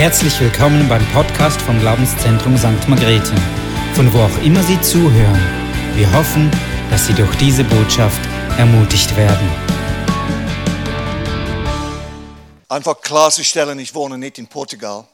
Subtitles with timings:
[0.00, 2.88] Herzlich willkommen beim Podcast vom Glaubenszentrum St.
[2.88, 3.34] Margrethe,
[3.94, 5.38] von wo auch immer Sie zuhören.
[5.94, 6.50] Wir hoffen,
[6.88, 8.18] dass Sie durch diese Botschaft
[8.56, 9.46] ermutigt werden.
[12.70, 15.06] Einfach klarzustellen, ich wohne nicht in Portugal.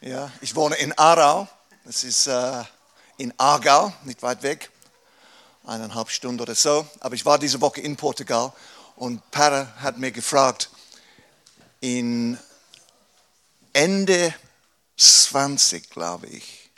[0.00, 1.46] Ja, ich wohne in Aarau.
[1.84, 2.64] Das ist äh,
[3.18, 4.70] in Aargau, nicht weit weg.
[5.64, 6.84] Eineinhalb Stunden oder so.
[6.98, 8.52] Aber ich war diese Woche in Portugal
[8.96, 10.68] und Para hat mir gefragt,
[11.80, 12.36] in
[13.72, 14.34] Ende
[14.96, 16.70] 20, glaube ich,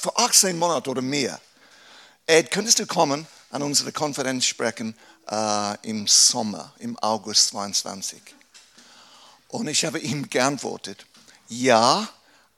[0.00, 1.40] vor 18 Monaten oder mehr,
[2.26, 4.96] Ed, könntest du kommen an unsere Konferenz sprechen
[5.28, 8.20] äh, im Sommer, im August 22?
[9.48, 11.06] Und ich habe ihm geantwortet,
[11.48, 12.08] ja,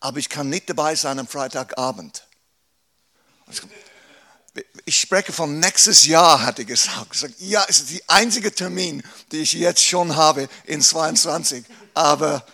[0.01, 2.25] aber ich kann nicht dabei sein am Freitagabend.
[4.85, 7.17] Ich spreche von nächstes Jahr, hat er gesagt.
[7.39, 9.03] Ja, es ist der einzige Termin,
[9.33, 11.65] den ich jetzt schon habe in 22.
[11.95, 12.47] Aber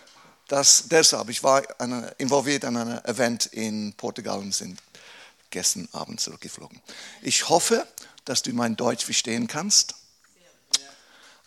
[0.51, 4.77] das, deshalb, ich war eine, involviert an einem Event in Portugal und sind
[5.49, 6.81] gestern Abend zurückgeflogen.
[7.21, 7.87] Ich hoffe,
[8.25, 9.95] dass du mein Deutsch verstehen kannst.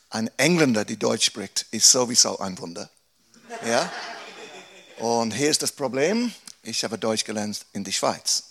[0.09, 2.89] Ein Engländer, der Deutsch spricht, ist sowieso ein Wunder.
[3.67, 3.93] Ja?
[5.01, 6.33] Und hier ist das Problem,
[6.63, 8.45] ich habe Deutsch gelernt in der Schweiz.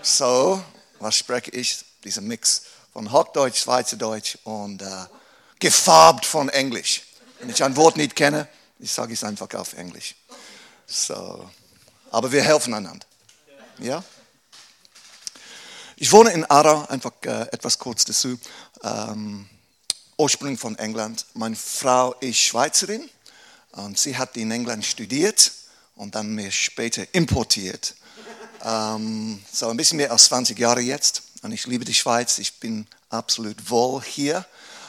[0.00, 0.62] So,
[1.00, 1.84] was spreche ich?
[2.04, 5.06] Dieser Mix von Hochdeutsch, Schweizerdeutsch und äh,
[5.58, 7.02] gefarbt von Englisch.
[7.40, 8.46] Wenn ich ein Wort nicht kenne,
[8.78, 10.14] ich sage es einfach auf Englisch.
[10.86, 11.48] So.
[12.10, 13.06] Aber wir helfen einander.
[13.78, 14.02] Ja?
[15.96, 18.38] Ich wohne in Aarau, einfach äh, etwas kurz dazu.
[18.82, 19.48] Ähm,
[20.18, 21.26] Ursprung von England.
[21.34, 23.08] Meine Frau ist Schweizerin
[23.72, 25.52] und sie hat in England studiert
[25.94, 27.94] und dann mir später importiert.
[28.62, 31.22] Ähm, so ein bisschen mehr als 20 Jahre jetzt.
[31.42, 32.38] Und ich liebe die Schweiz.
[32.38, 34.44] Ich bin absolut wohl hier.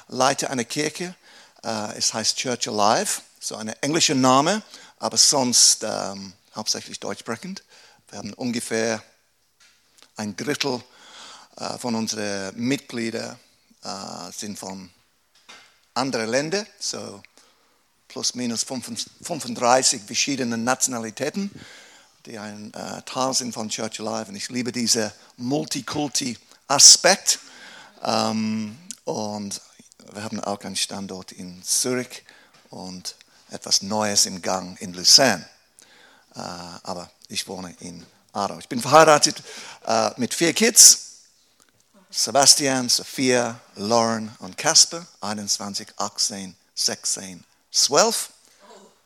[0.08, 1.16] Leite eine Kirche.
[1.64, 4.62] Äh, es heißt Church Alive so ein englischer Name,
[5.00, 7.64] aber sonst ähm, hauptsächlich deutschsprechend.
[8.10, 9.03] Wir haben ungefähr
[10.16, 10.81] ein Drittel
[11.58, 13.38] äh, von unseren Mitgliedern
[13.84, 14.90] äh, sind von
[15.94, 17.22] anderen Ländern, so
[18.08, 21.52] plus minus 35 verschiedene Nationalitäten,
[22.26, 24.30] die ein äh, Teil sind von Church Alive.
[24.30, 27.40] Und ich liebe diesen Multikulti-Aspekt.
[28.03, 29.62] Ähm, und
[30.14, 32.24] wir haben auch einen Standort in Zürich
[32.70, 33.16] und
[33.50, 35.47] etwas Neues im Gang in Lucerne.
[36.35, 38.59] Äh, aber ich wohne in Aarau.
[38.59, 39.41] Ich bin verheiratet
[39.85, 41.03] äh, mit vier Kids.
[42.09, 48.30] Sebastian, Sophia, Lauren und Casper, 21, 18, 16, 12.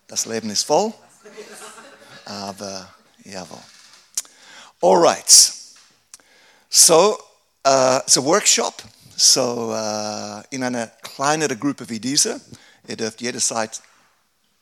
[0.07, 0.93] Das Leben ist voll.
[2.25, 3.57] Aber jawohl.
[4.81, 5.53] Alright.
[6.69, 7.19] So,
[7.65, 8.81] uh, it's a workshop.
[9.15, 12.39] So, uh, in einer kleineren Gruppe wie diese.
[12.87, 13.81] Ihr dürft jederzeit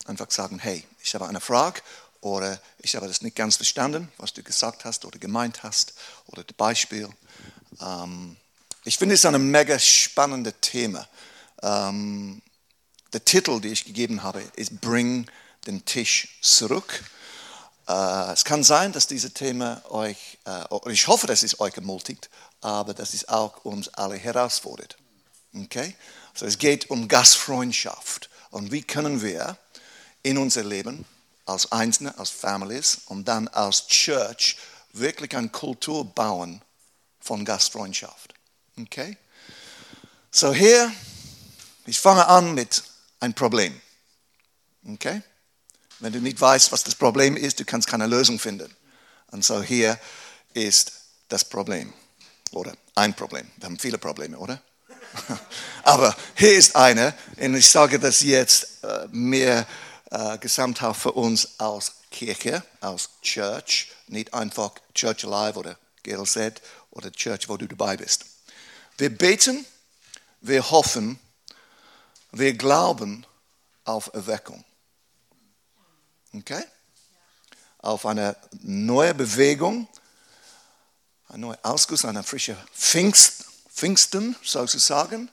[0.10, 1.82] einfach sagen, hey, ich habe eine Frage
[2.22, 5.94] oder ich habe das nicht ganz verstanden, was du gesagt hast oder gemeint hast
[6.28, 7.08] oder das Beispiel.
[7.80, 8.36] Ähm,
[8.84, 11.08] ich finde es ein mega spannendes Thema.
[11.62, 12.42] Ähm,
[13.14, 15.28] der Titel, den ich gegeben habe, ist Bring
[15.66, 17.04] den Tisch zurück.
[17.88, 22.30] Äh, es kann sein, dass dieses Thema euch, äh, ich hoffe, dass es euch ermutigt,
[22.62, 24.98] aber dass es auch uns alle herausfordert.
[25.56, 25.96] Okay?
[26.34, 29.58] Also es geht um Gastfreundschaft und wie können wir
[30.24, 31.06] in unser Leben
[31.46, 34.58] als Einzelne, als Families und dann als Church
[34.94, 36.62] wirklich eine Kultur bauen
[37.20, 38.34] von Gastfreundschaft.
[38.80, 39.18] Okay?
[40.32, 40.92] So hier,
[41.86, 42.84] ich fange an mit
[43.20, 43.80] einem Problem.
[44.88, 45.22] Okay?
[46.00, 48.74] Wenn du nicht weißt, was das Problem ist, du kannst keine Lösung finden.
[49.32, 50.00] Und so hier
[50.54, 50.94] ist
[51.28, 51.94] das Problem.
[52.52, 53.50] Oder ein Problem.
[53.58, 54.62] Wir haben viele Probleme, oder?
[55.84, 59.68] Aber hier ist eine, und ich sage das jetzt äh, mehr
[60.12, 66.62] äh, Gesamthaft für uns als Kirche, als Church, nicht einfach Church Alive oder GLZ
[66.92, 68.26] oder Church, wo du dabei bist.
[68.98, 69.66] Wir beten,
[70.42, 71.20] wir hoffen,
[72.32, 73.26] wir glauben
[73.86, 74.64] auf Erweckung.
[76.34, 76.64] Okay?
[77.80, 79.88] Auf eine neue Bewegung,
[81.30, 85.30] ein neuer Ausguss, eine frische Pfingst, Pfingsten sozusagen,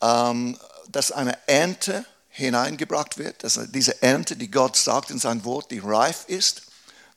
[0.00, 0.58] ähm,
[0.88, 2.04] dass eine Ernte
[2.38, 6.62] hineingebracht wird, dass diese Ernte, die Gott sagt in sein Wort, die reif ist,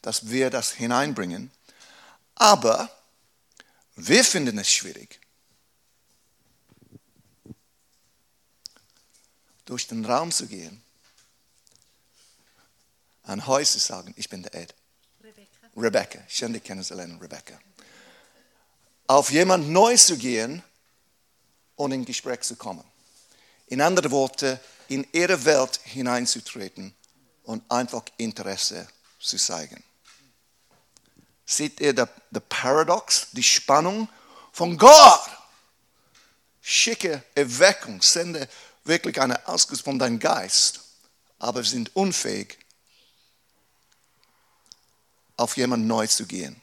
[0.02, 1.52] dass wir das hineinbringen.
[2.36, 2.90] Aber
[3.96, 5.20] wir finden es schwierig,
[9.66, 10.82] durch den Raum zu gehen,
[13.24, 14.74] an Häuser zu sagen, ich bin der Ed.
[15.24, 15.48] Rebecca.
[15.78, 17.60] Rebecca, schön dich kennenzulernen, Rebecca.
[19.06, 20.64] Auf jemand Neues zu gehen
[21.76, 22.84] und in Gespräch zu kommen.
[23.68, 24.60] In anderen Worten,
[24.92, 26.94] in ihre Welt hineinzutreten
[27.44, 28.86] und einfach Interesse
[29.22, 29.82] zu zeigen.
[31.46, 32.10] Seht ihr der
[32.50, 34.10] Paradox, die Spannung
[34.52, 35.30] von Gott?
[36.62, 38.50] Schicke Erweckung, sende
[38.84, 40.82] wirklich eine Ausguss von deinem Geist,
[41.40, 42.58] aber sind unfähig,
[45.38, 46.62] auf jemanden neu zu gehen.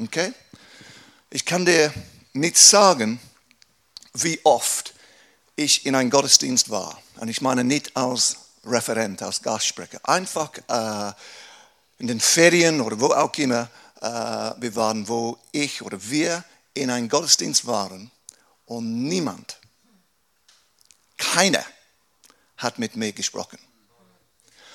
[0.00, 0.34] Okay?
[1.30, 1.94] Ich kann dir
[2.32, 3.20] nicht sagen,
[4.14, 4.93] wie oft
[5.56, 6.98] ich in einem Gottesdienst war.
[7.16, 10.00] Und ich meine nicht als Referent, als Gastsprecher.
[10.04, 11.12] Einfach äh,
[11.98, 13.68] in den Ferien oder wo auch immer
[14.00, 14.06] äh,
[14.60, 18.10] wir waren, wo ich oder wir in einem Gottesdienst waren
[18.66, 19.58] und niemand,
[21.16, 21.64] keiner
[22.56, 23.58] hat mit mir gesprochen.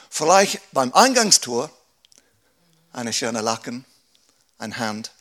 [0.09, 1.69] Vielleicht beim Eingangstor
[2.93, 3.85] eine schöne Lacken,
[4.57, 5.11] ein Hand.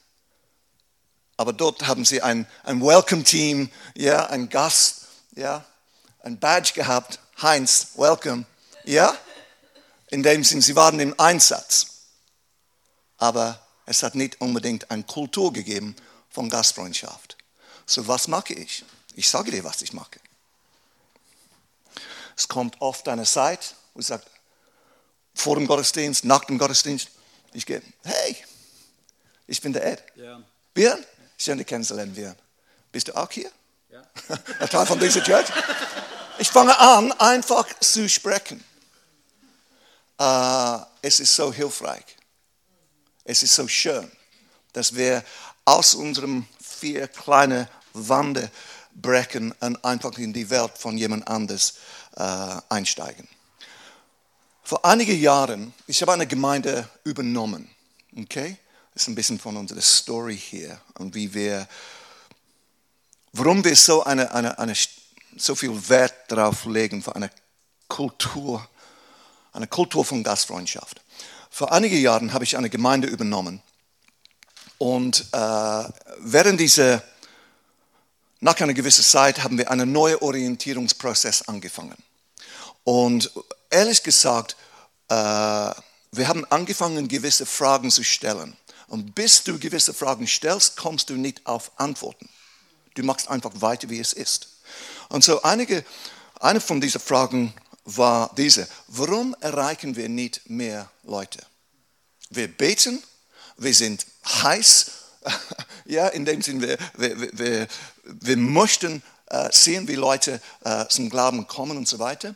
[1.36, 4.97] Aber dort haben sie ein, ein Welcome-Team, ja, ein Gast,
[5.34, 5.64] ja,
[6.22, 8.44] ein Badge gehabt, Heinz, Welcome,
[8.84, 9.16] ja.
[10.10, 11.86] In dem Sinn, sie waren im Einsatz.
[13.18, 15.94] Aber es hat nicht unbedingt eine Kultur gegeben
[16.30, 17.36] von Gastfreundschaft.
[17.84, 18.84] So, was mache ich?
[19.14, 20.20] Ich sage dir, was ich mache.
[22.36, 24.22] Es kommt oft eine Zeit, wo ich sage,
[25.34, 27.08] vor dem Gottesdienst, nach dem Gottesdienst,
[27.52, 28.36] ich gehe, hey,
[29.46, 30.04] ich bin der Ed.
[30.16, 30.42] Ja.
[30.74, 31.04] Björn,
[31.36, 32.36] schön dich kennenzulernen, Björn.
[32.92, 33.50] Bist du auch hier?
[34.60, 35.46] Ein Teil von dieser Church?
[36.38, 38.62] Ich fange an, einfach zu sprechen.
[40.20, 42.04] Uh, es ist so hilfreich.
[43.24, 44.10] Es ist so schön,
[44.72, 45.24] dass wir
[45.64, 48.50] aus unserem vier kleinen Wände
[48.94, 51.74] brechen und einfach in die Welt von jemand anders
[52.18, 53.28] uh, einsteigen.
[54.64, 57.70] Vor einigen Jahren, ich habe eine Gemeinde übernommen.
[58.16, 58.58] Okay?
[58.92, 61.68] Das ist ein bisschen von unserer Story hier und wie wir,
[63.32, 64.74] warum wir so, eine, eine, eine,
[65.36, 67.30] so viel Wert darauf legen für eine
[67.88, 68.66] Kultur,
[69.52, 71.00] eine Kultur von Gastfreundschaft.
[71.50, 73.62] Vor einigen Jahren habe ich eine Gemeinde übernommen
[74.78, 75.84] und äh,
[76.20, 77.02] während dieser,
[78.40, 81.96] nach einer gewissen Zeit haben wir einen neuen Orientierungsprozess angefangen.
[82.84, 83.30] Und
[83.70, 84.56] ehrlich gesagt,
[85.08, 88.56] äh, wir haben angefangen, gewisse Fragen zu stellen.
[88.86, 92.28] Und bis du gewisse Fragen stellst, kommst du nicht auf Antworten.
[92.98, 94.48] Du machst einfach weiter, wie es ist.
[95.08, 95.84] Und so einige,
[96.40, 97.54] eine von diesen Fragen
[97.84, 98.66] war diese.
[98.88, 101.38] Warum erreichen wir nicht mehr Leute?
[102.30, 103.00] Wir beten,
[103.56, 104.90] wir sind heiß,
[105.84, 107.68] ja, in dem Sinne, wir, wir, wir,
[108.02, 112.30] wir möchten äh, sehen, wie Leute äh, zum Glauben kommen und so weiter.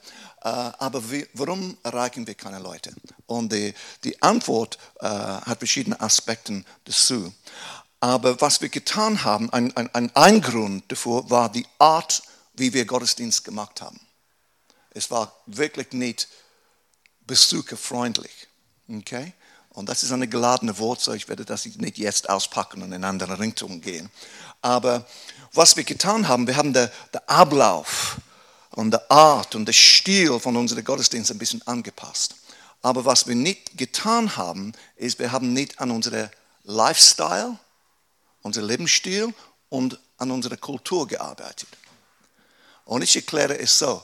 [0.45, 2.95] Äh, aber wie, warum erreichen wir keine Leute?
[3.27, 3.75] Und die,
[4.05, 7.33] die Antwort hat verschiedene Aspekte dazu.
[8.03, 12.85] Aber was wir getan haben, ein, ein, ein Grund dafür war die Art, wie wir
[12.85, 14.01] Gottesdienst gemacht haben.
[14.91, 16.27] Es war wirklich nicht
[17.29, 18.49] besucherfreundlich.
[18.91, 19.33] Okay?
[19.69, 23.39] Und das ist eine geladene so ich werde das nicht jetzt auspacken und in andere
[23.39, 24.11] Richtungen gehen.
[24.63, 25.07] Aber
[25.53, 26.89] was wir getan haben, wir haben den
[27.29, 28.17] Ablauf
[28.71, 32.35] und die Art und der Stil von unserem Gottesdienst ein bisschen angepasst.
[32.83, 36.29] Aber was wir nicht getan haben, ist, wir haben nicht an unserem
[36.65, 37.61] Lifestyle,
[38.43, 39.33] unser Lebensstil
[39.69, 41.69] und an unserer Kultur gearbeitet.
[42.85, 44.03] Und ich erkläre es so.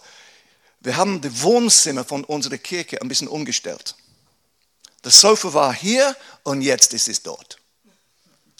[0.80, 3.94] Wir haben die Wohnzimmer von unserer Kirche ein bisschen umgestellt.
[5.02, 7.58] Das Sofa war hier und jetzt ist es dort.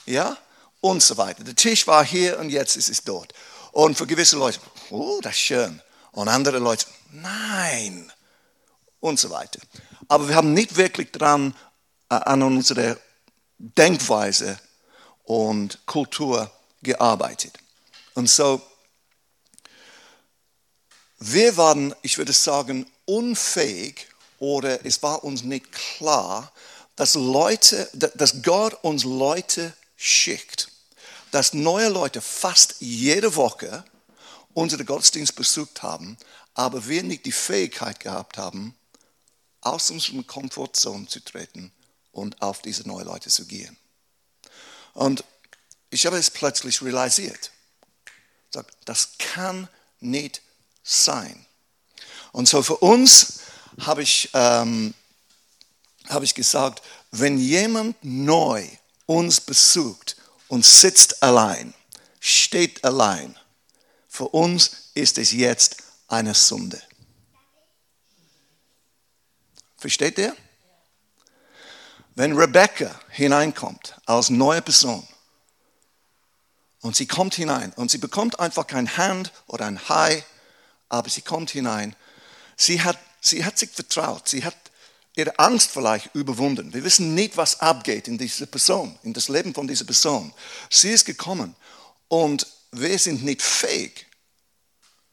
[0.06, 0.36] Ja?
[0.80, 1.44] Und so weiter.
[1.44, 3.32] Der Tisch war hier und jetzt ist es dort.
[3.72, 5.82] Und für gewisse Leute, oh, das ist schön.
[6.12, 8.12] Und andere Leute, nein.
[9.00, 9.60] Und so weiter.
[10.08, 11.54] Aber wir haben nicht wirklich dran
[12.10, 12.96] äh, an unserer
[13.58, 14.58] Denkweise
[15.28, 16.50] und Kultur
[16.82, 17.52] gearbeitet.
[18.14, 18.62] Und so,
[21.18, 24.08] wir waren, ich würde sagen, unfähig
[24.38, 26.50] oder es war uns nicht klar,
[26.96, 30.70] dass, Leute, dass Gott uns Leute schickt,
[31.30, 33.84] dass neue Leute fast jede Woche
[34.54, 36.16] unseren Gottesdienst besucht haben,
[36.54, 38.74] aber wir nicht die Fähigkeit gehabt haben,
[39.60, 41.70] aus unserer Komfortzone zu treten
[42.12, 43.76] und auf diese neuen Leute zu gehen.
[44.98, 45.22] Und
[45.90, 47.52] ich habe es plötzlich realisiert.
[48.84, 49.68] Das kann
[50.00, 50.42] nicht
[50.82, 51.46] sein.
[52.32, 53.38] Und so für uns
[53.80, 54.94] habe ich, ähm,
[56.08, 58.68] habe ich gesagt, wenn jemand neu
[59.06, 60.16] uns besucht
[60.48, 61.74] und sitzt allein,
[62.18, 63.38] steht allein,
[64.08, 65.76] für uns ist es jetzt
[66.08, 66.82] eine Sünde.
[69.76, 70.36] Versteht ihr?
[72.18, 75.06] Wenn Rebecca hineinkommt als neue Person
[76.80, 80.24] und sie kommt hinein und sie bekommt einfach kein Hand oder ein Hi,
[80.88, 81.94] aber sie kommt hinein,
[82.56, 84.56] sie hat sie hat sich vertraut, sie hat
[85.14, 86.74] ihre Angst vielleicht überwunden.
[86.74, 90.34] Wir wissen nicht, was abgeht in dieser Person, in das Leben von dieser Person.
[90.70, 91.54] Sie ist gekommen
[92.08, 94.08] und wir sind nicht fähig,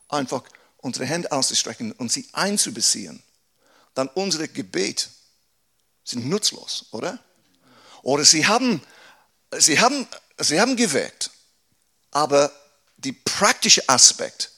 [0.10, 0.42] einfach
[0.78, 3.22] unsere Hände auszustrecken und sie einzubeziehen.
[3.94, 5.12] Dann unsere Gebet
[6.06, 7.20] sind nutzlos, oder?
[8.04, 8.82] Oder sie haben,
[9.58, 10.08] sie haben,
[10.38, 11.32] sie haben gewirkt,
[12.12, 12.52] aber
[12.98, 14.52] der praktische Aspekt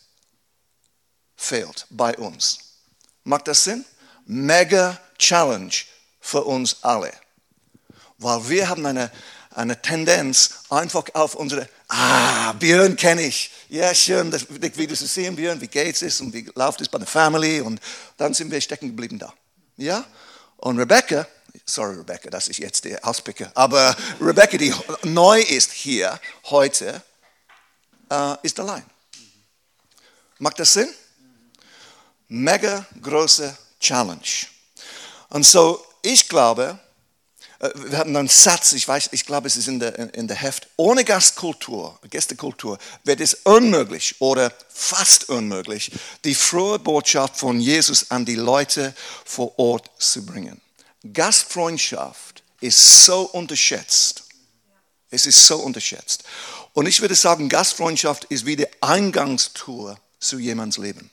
[1.35, 2.59] fehlt bei uns.
[3.23, 3.85] Macht das Sinn?
[4.25, 5.73] Mega Challenge
[6.19, 7.13] für uns alle.
[8.17, 9.11] Weil wir haben eine,
[9.51, 13.51] eine Tendenz, einfach auf unsere, ah, Björn kenne ich.
[13.69, 16.97] Ja, schön, dich wieder zu sehen, Björn, wie geht's es und wie läuft es bei
[16.97, 17.79] der Family und
[18.17, 19.33] dann sind wir stecken geblieben da.
[19.77, 20.03] Ja?
[20.57, 21.27] Und Rebecca,
[21.65, 24.73] sorry Rebecca, das ist jetzt der Auspicker, aber Rebecca, die
[25.03, 27.01] neu ist hier heute,
[28.09, 28.85] äh, ist allein.
[30.39, 30.89] Macht das Sinn?
[32.27, 34.21] Mega große Challenge.
[35.29, 36.79] Und so, ich glaube,
[37.59, 40.37] äh, wir hatten einen Satz, ich weiß, ich glaube, es ist in der, in der
[40.37, 45.91] Heft, ohne Gastkultur, Gästekultur, wird es unmöglich oder fast unmöglich,
[46.23, 48.93] die frohe Botschaft von Jesus an die Leute
[49.25, 50.61] vor Ort zu bringen.
[51.13, 54.23] Gastfreundschaft ist so unterschätzt.
[55.09, 56.23] Es ist so unterschätzt.
[56.73, 61.09] Und ich würde sagen, Gastfreundschaft ist wie die Eingangstour zu jemands Leben.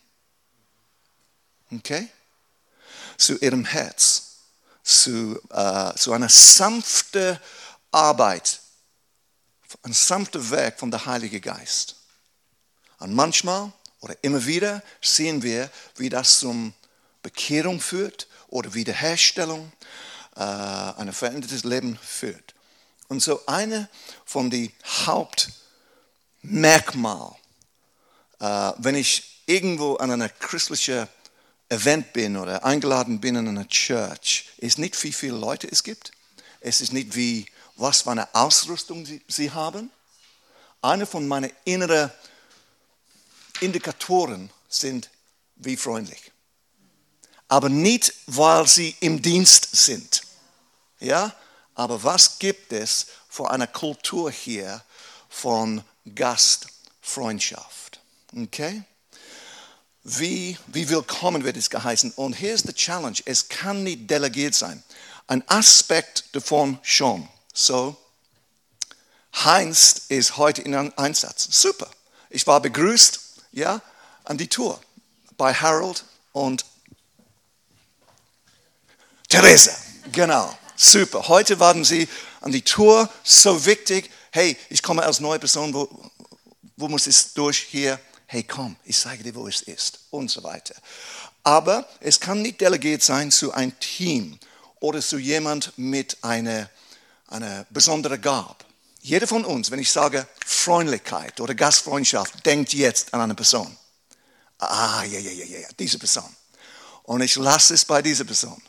[1.71, 2.09] Okay?
[3.17, 4.35] Zu ihrem Herz
[4.85, 7.39] zu, äh, zu einer sanften
[7.91, 8.61] Arbeit,
[9.83, 11.97] ein sanfter Werk von der Heilige Geist.
[12.99, 16.75] Und manchmal oder immer wieder sehen wir, wie das zum
[17.23, 19.71] Bekehrung führt oder Wiederherstellung,
[20.37, 22.55] äh, ein verändertes Leben führt.
[23.09, 23.91] Und so eine
[24.25, 24.73] von den
[25.05, 27.35] Hauptmerkmalen,
[28.39, 31.09] äh, wenn ich irgendwo an einer christlichen
[31.69, 36.13] Event bin oder eingeladen bin in einer Church, ist nicht, wie viele Leute es gibt.
[36.61, 39.91] Es ist nicht, wie, was für eine Ausrüstung sie, sie haben.
[40.81, 42.13] Eine von meinen inneren
[43.61, 45.11] Indikatoren sind,
[45.57, 46.31] wie freundlich.
[47.49, 50.23] Aber nicht, weil sie im Dienst sind.
[51.01, 51.35] Ja?
[51.75, 54.83] Aber was gibt es für eine Kultur hier
[55.29, 55.83] von
[56.15, 58.01] Gastfreundschaft?
[58.37, 58.83] Okay?
[60.03, 62.13] Wie, wie willkommen wird es geheißen?
[62.13, 63.19] Und hier ist die Challenge.
[63.25, 64.83] Es kann nicht delegiert sein.
[65.27, 67.29] Ein Aspekt davon schon.
[67.53, 67.97] So,
[69.43, 71.49] Heinz ist heute in Einsatz.
[71.51, 71.89] Super.
[72.31, 73.21] Ich war begrüßt,
[73.53, 73.81] ja,
[74.25, 74.81] an die Tour
[75.37, 76.65] bei Harold und
[79.35, 79.73] Theresa.
[80.13, 80.57] Genau.
[80.77, 81.27] Super.
[81.29, 82.09] Heute waren sie
[82.41, 83.09] an die Tour.
[83.25, 84.11] So wichtig.
[84.31, 85.75] Hey, ich komme als neue Person.
[85.75, 85.89] Wo,
[86.77, 87.99] wo muss es durch hier?
[88.27, 90.75] hey komm, ich sage dir, wo es ist und so weiter.
[91.43, 94.39] Aber es kann nicht delegiert sein zu einem Team
[94.81, 96.69] oder zu jemand mit einer,
[97.29, 98.65] einer besonderen Gabe.
[99.03, 103.77] Jeder von uns, wenn ich sage Freundlichkeit oder Gastfreundschaft, denkt jetzt an eine Person.
[104.59, 106.35] Ah, ja, ja, ja, ja, diese Person.
[107.05, 108.61] Und ich lasse es bei dieser Person.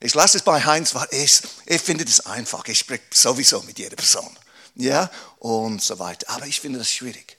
[0.00, 2.64] Ich lasse es bei Heinz, weil ich, ich finde das einfach.
[2.66, 4.36] Ich spreche sowieso mit jeder Person.
[4.74, 6.30] Ja, und so weiter.
[6.30, 7.36] Aber ich finde das schwierig.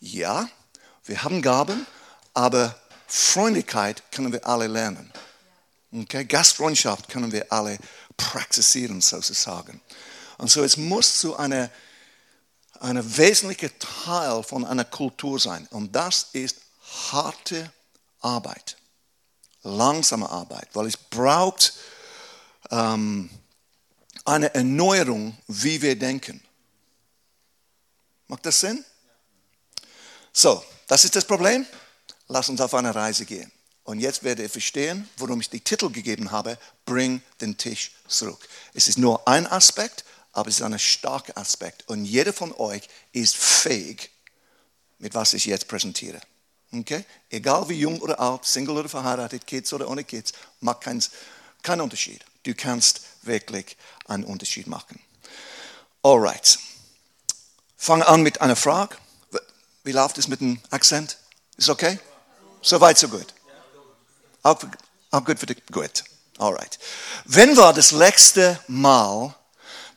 [0.00, 0.48] Ja,
[1.04, 1.86] wir haben Gaben,
[2.34, 2.74] aber
[3.06, 5.12] Freundlichkeit können wir alle lernen.
[5.92, 6.24] Okay?
[6.24, 7.78] Gastfreundschaft können wir alle
[8.16, 9.80] praktizieren, sozusagen.
[10.38, 11.70] Und so, es muss zu einer,
[12.80, 13.70] einer wesentlichen
[14.04, 15.66] Teil von einer Kultur sein.
[15.70, 16.56] Und das ist
[17.12, 17.72] harte
[18.20, 18.76] Arbeit.
[19.62, 21.74] Langsame Arbeit, weil es braucht
[22.70, 23.30] ähm,
[24.24, 26.42] eine Erneuerung, wie wir denken.
[28.28, 28.84] Macht das Sinn?
[30.32, 31.66] So, das ist das Problem.
[32.28, 33.50] Lass uns auf eine Reise gehen.
[33.82, 38.48] Und jetzt werdet ihr verstehen, warum ich den Titel gegeben habe, Bring den Tisch zurück.
[38.72, 41.88] Es ist nur ein Aspekt, aber es ist ein starker Aspekt.
[41.88, 44.10] Und jeder von euch ist fähig,
[44.98, 46.20] mit was ich jetzt präsentiere.
[46.72, 47.04] Okay?
[47.30, 51.02] Egal wie jung oder alt, Single oder verheiratet, Kids oder ohne Kids, macht keinen
[51.62, 52.24] kein Unterschied.
[52.44, 55.00] Du kannst wirklich einen Unterschied machen.
[56.02, 56.58] Alright.
[57.76, 58.96] Fange an mit einer Frage.
[59.84, 61.18] Wie läuft es mit dem Akzent?
[61.56, 61.98] Ist okay?
[62.62, 63.34] So weit, so gut.
[64.42, 64.58] Auch,
[65.10, 65.62] auch gut für dich?
[65.70, 66.04] Gut.
[66.38, 66.78] Alright.
[67.24, 69.34] Wenn war das letzte Mal,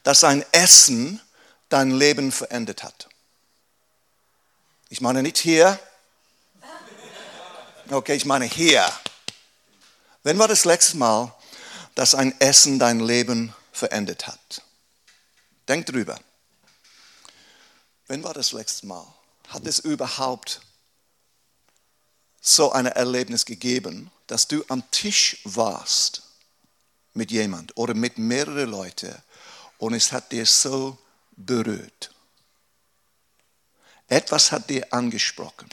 [0.03, 1.21] dass ein Essen
[1.69, 3.07] dein Leben verändert hat?
[4.89, 5.79] Ich meine nicht hier.
[7.89, 8.85] Okay, ich meine hier.
[10.23, 11.33] Wenn war das letzte Mal,
[11.95, 14.61] dass ein Essen dein Leben verändert hat?
[15.67, 16.19] Denk drüber.
[18.07, 19.05] Wenn war das letzte Mal?
[19.53, 20.61] hat es überhaupt
[22.41, 26.23] so ein Erlebnis gegeben, dass du am Tisch warst
[27.13, 29.15] mit jemand oder mit mehreren Leuten
[29.77, 30.97] und es hat dir so
[31.35, 32.13] berührt?
[34.07, 35.69] Etwas hat dir angesprochen.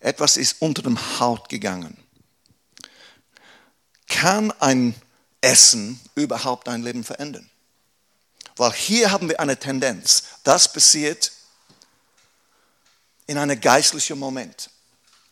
[0.00, 1.96] Etwas ist unter dem Haut gegangen.
[4.06, 4.94] Kann ein
[5.44, 7.48] Essen überhaupt dein Leben verändern?
[8.56, 10.24] Weil hier haben wir eine Tendenz.
[10.44, 11.32] Das passiert
[13.26, 14.70] in einem geistlichen Moment.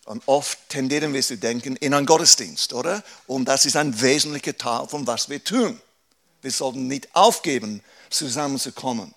[0.04, 3.04] Und oft tendieren wir zu denken in einen Gottesdienst, oder?
[3.26, 5.80] Und das ist ein wesentlicher Teil von was wir tun.
[6.40, 9.14] Wir sollten nicht aufgeben, zusammenzukommen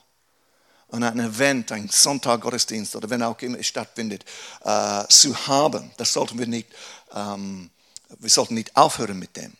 [0.87, 4.23] und ein Event, ein Sonntag-Gottesdienst oder wenn auch immer es stattfindet,
[4.63, 5.91] äh, zu haben.
[5.97, 6.67] Das sollten wir nicht,
[7.13, 7.71] ähm,
[8.19, 9.53] wir sollten nicht aufhören mit dem.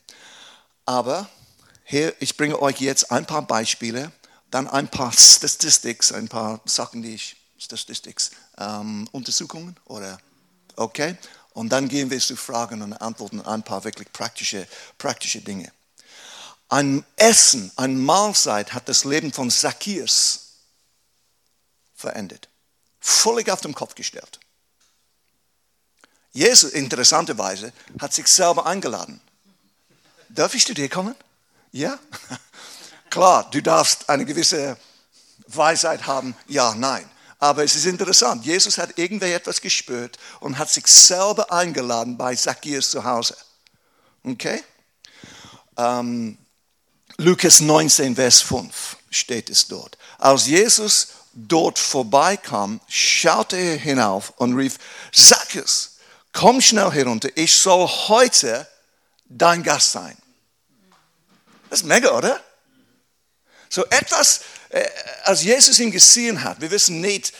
[0.85, 1.29] Aber
[1.83, 4.11] hier, ich bringe euch jetzt ein paar Beispiele,
[4.51, 10.19] dann ein paar Statistics, ein paar Sachen, die ich, Statistics, ähm, Untersuchungen oder,
[10.75, 11.17] okay?
[11.53, 15.71] Und dann gehen wir zu Fragen und Antworten, ein paar wirklich praktische, praktische Dinge.
[16.67, 20.53] Ein Essen, eine Mahlzeit hat das Leben von Zacchaeus
[21.95, 22.49] verändert.
[22.99, 24.39] Völlig auf den Kopf gestellt.
[26.33, 29.21] Jesus, interessanterweise, hat sich selber eingeladen.
[30.35, 31.15] Darf ich zu dir kommen?
[31.71, 31.97] Ja?
[33.09, 34.77] Klar, du darfst eine gewisse
[35.47, 36.35] Weisheit haben.
[36.47, 37.09] Ja, nein.
[37.39, 38.45] Aber es ist interessant.
[38.45, 43.37] Jesus hat irgendwie etwas gespürt und hat sich selber eingeladen bei Zacchaeus zu Hause.
[44.23, 44.61] Okay?
[45.77, 46.37] Ähm,
[47.17, 49.97] Lukas 19, Vers 5 steht es dort.
[50.17, 54.79] Als Jesus dort vorbeikam, schaute er hinauf und rief,
[55.13, 55.97] Zacchaeus,
[56.33, 58.67] komm schnell herunter, ich soll heute
[59.29, 60.17] dein Gast sein.
[61.69, 62.43] Das ist mega, oder?
[63.69, 64.87] So etwas, äh,
[65.23, 67.33] als Jesus ihn gesehen hat, wir wissen nicht,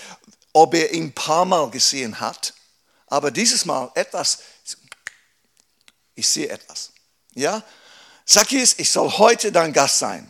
[0.53, 2.53] ob er ihn ein paar Mal gesehen hat,
[3.07, 4.39] aber dieses Mal etwas,
[6.15, 6.91] ich sehe etwas.
[7.33, 7.63] Ja?
[8.25, 10.29] Zacchaeus, ich soll heute dein Gast sein.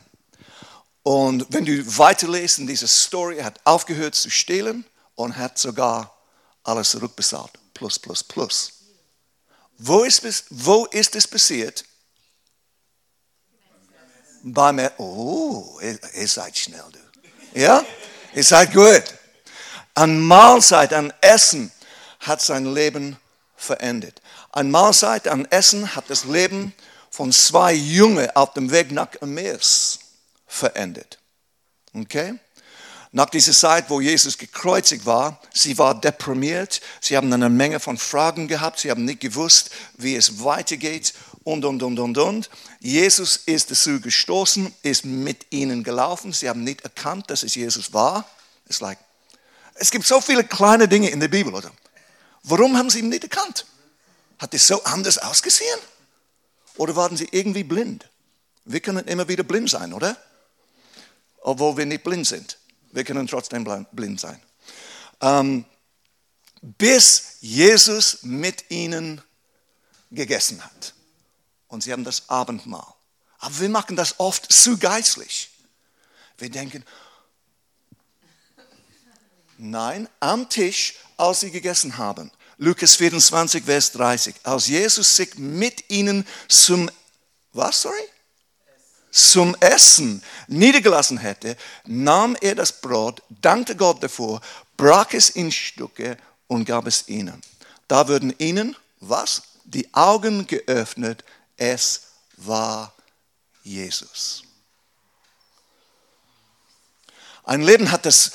[1.03, 6.15] Und wenn du weiterlesen, in dieser Story, er hat aufgehört zu stehlen und hat sogar
[6.63, 7.51] alles zurückbezahlt.
[7.73, 8.73] Plus, plus, plus.
[9.77, 11.85] Wo ist, wo ist es passiert?
[14.47, 17.59] Beim, oh, ihr, seid schnell, du.
[17.59, 17.83] Ja?
[18.35, 19.03] Ihr seid gut.
[19.95, 21.71] An Mahlzeit, an Essen
[22.19, 23.17] hat sein Leben
[23.55, 24.21] verändert.
[24.51, 26.75] An Mahlzeit, an Essen hat das Leben
[27.09, 29.97] von zwei Jungen auf dem Weg nach Emmaus
[30.45, 31.17] verändert.
[31.95, 32.35] Okay?
[33.11, 37.97] Nach dieser Zeit, wo Jesus gekreuzigt war, sie war deprimiert, sie haben eine Menge von
[37.97, 42.49] Fragen gehabt, sie haben nicht gewusst, wie es weitergeht und, und, und, und, und.
[42.81, 47.93] Jesus ist dazu gestoßen, ist mit ihnen gelaufen, sie haben nicht erkannt, dass es Jesus
[47.93, 48.29] war.
[48.65, 48.97] It's like,
[49.75, 51.71] es gibt so viele kleine Dinge in der Bibel, oder?
[52.43, 53.65] Warum haben sie ihn nicht erkannt?
[54.39, 55.79] Hat es so anders ausgesehen?
[56.75, 58.09] Oder waren sie irgendwie blind?
[58.65, 60.17] Wir können immer wieder blind sein, oder?
[61.45, 62.57] obwohl wir nicht blind sind.
[62.91, 64.41] Wir können trotzdem blind sein.
[65.21, 65.65] Ähm,
[66.61, 69.21] bis Jesus mit ihnen
[70.09, 70.94] gegessen hat.
[71.75, 72.87] Und sie haben das Abendmahl.
[73.37, 75.49] Aber wir machen das oft zu geistlich.
[76.37, 76.85] Wir denken,
[79.57, 82.31] nein, am Tisch, als sie gegessen haben.
[82.57, 84.35] Lukas 24, Vers 30.
[84.43, 86.89] Als Jesus sich mit ihnen zum,
[87.51, 88.09] was, sorry?
[89.11, 94.39] zum Essen niedergelassen hätte, nahm er das Brot, dankte Gott dafür,
[94.77, 97.41] brach es in Stücke und gab es ihnen.
[97.89, 99.41] Da würden ihnen, was?
[99.65, 101.23] Die Augen geöffnet,
[101.57, 102.01] es
[102.37, 102.93] war
[103.63, 104.43] Jesus.
[107.43, 108.31] Ein Leben hat das,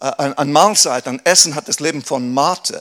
[0.00, 2.80] äh, ein Mahlzeit, ein Essen hat das Leben von Martha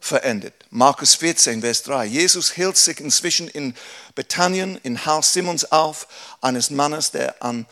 [0.00, 0.54] verändert.
[0.70, 2.06] Markus 14, Vers 3.
[2.06, 3.74] Jesus hielt sich inzwischen in
[4.14, 6.08] Bethanien, in Haus Simons auf,
[6.40, 7.66] eines Mannes, der an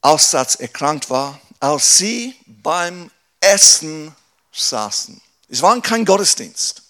[0.00, 4.14] Aussatz erkrankt war, als sie beim Essen
[4.52, 5.20] saßen.
[5.48, 6.82] Es war kein Gottesdienst.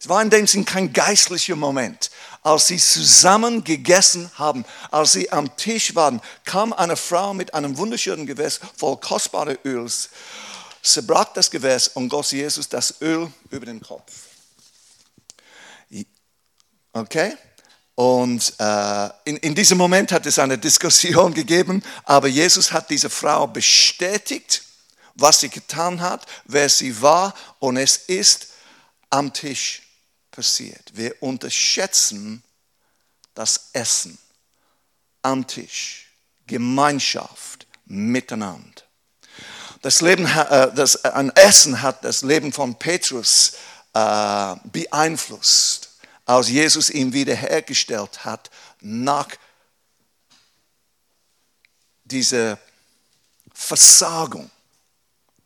[0.00, 2.10] Es war in dem Sinn kein geistlicher Moment.
[2.42, 7.76] Als sie zusammen gegessen haben, als sie am Tisch waren, kam eine Frau mit einem
[7.76, 10.10] wunderschönen Gewäß voll kostbarer Öls
[10.82, 14.12] zerbrach das Gewäß und goss Jesus das Öl über den Kopf.
[16.92, 17.36] Okay?
[17.94, 23.10] Und äh, in, in diesem Moment hat es eine Diskussion gegeben, aber Jesus hat diese
[23.10, 24.62] Frau bestätigt,
[25.14, 28.48] was sie getan hat, wer sie war und es ist
[29.10, 29.82] am Tisch
[30.38, 30.92] passiert.
[30.94, 32.44] Wir unterschätzen
[33.34, 34.16] das Essen
[35.20, 36.06] am Tisch,
[36.46, 38.82] Gemeinschaft miteinander.
[39.82, 43.54] Das Leben, äh, das, ein Essen hat das Leben von Petrus
[43.94, 45.90] äh, beeinflusst,
[46.24, 48.48] als Jesus ihn wiederhergestellt hat
[48.80, 49.26] nach
[52.04, 52.60] dieser
[53.52, 54.48] Versagung,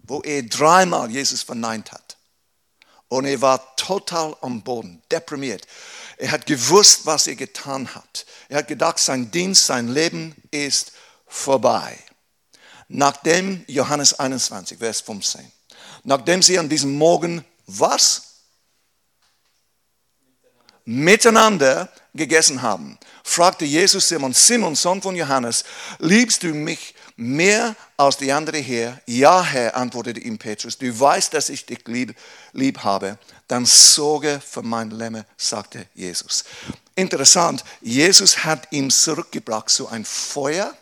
[0.02, 2.01] wo er dreimal Jesus verneint hat.
[3.12, 5.66] Und er war total am Boden, deprimiert.
[6.16, 8.24] Er hat gewusst, was er getan hat.
[8.48, 10.92] Er hat gedacht, sein Dienst, sein Leben ist
[11.26, 11.98] vorbei.
[12.88, 15.52] Nachdem, Johannes 21, Vers 15,
[16.04, 18.22] nachdem sie an diesem Morgen was?
[20.86, 25.64] Miteinander gegessen haben, fragte Jesus Simon, Simon, Sohn von Johannes,
[25.98, 29.00] liebst du mich mehr als die andere hier?
[29.06, 32.16] Ja, Herr, antwortete ihm Petrus, du weißt, dass ich dich lieb,
[32.52, 33.18] lieb habe.
[33.48, 36.44] Dann sorge für mein Lämme, sagte Jesus.
[36.94, 40.76] Interessant, Jesus hat ihm zurückgebracht so ein Feuer.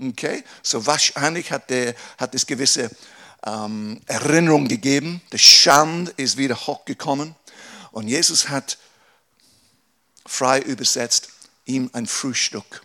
[0.00, 2.90] Okay, so wahrscheinlich hat, der, hat es gewisse
[3.46, 5.20] ähm, Erinnerung gegeben.
[5.30, 7.34] Der Schand ist wieder hochgekommen.
[7.92, 8.78] Und Jesus hat
[10.26, 11.28] frei übersetzt
[11.64, 12.82] ihm ein Frühstück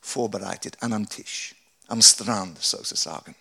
[0.00, 1.54] vorbereitet an einem Tisch,
[1.88, 3.34] am Strand sozusagen.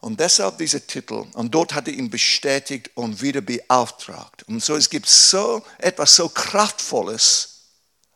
[0.00, 1.24] Und deshalb dieser Titel.
[1.32, 4.44] Und dort hat er ihn bestätigt und wieder beauftragt.
[4.46, 7.62] Und so es gibt so etwas so kraftvolles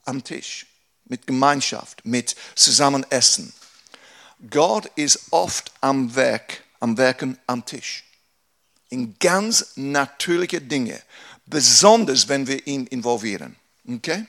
[0.05, 0.67] am Tisch
[1.07, 3.53] mit Gemeinschaft, mit Zusammenessen.
[4.51, 8.05] Gott ist oft am Werk am Werken am Tisch.
[8.89, 11.01] In ganz natürliche Dinge,
[11.47, 13.55] besonders wenn wir ihn involvieren.
[13.89, 14.27] Okay?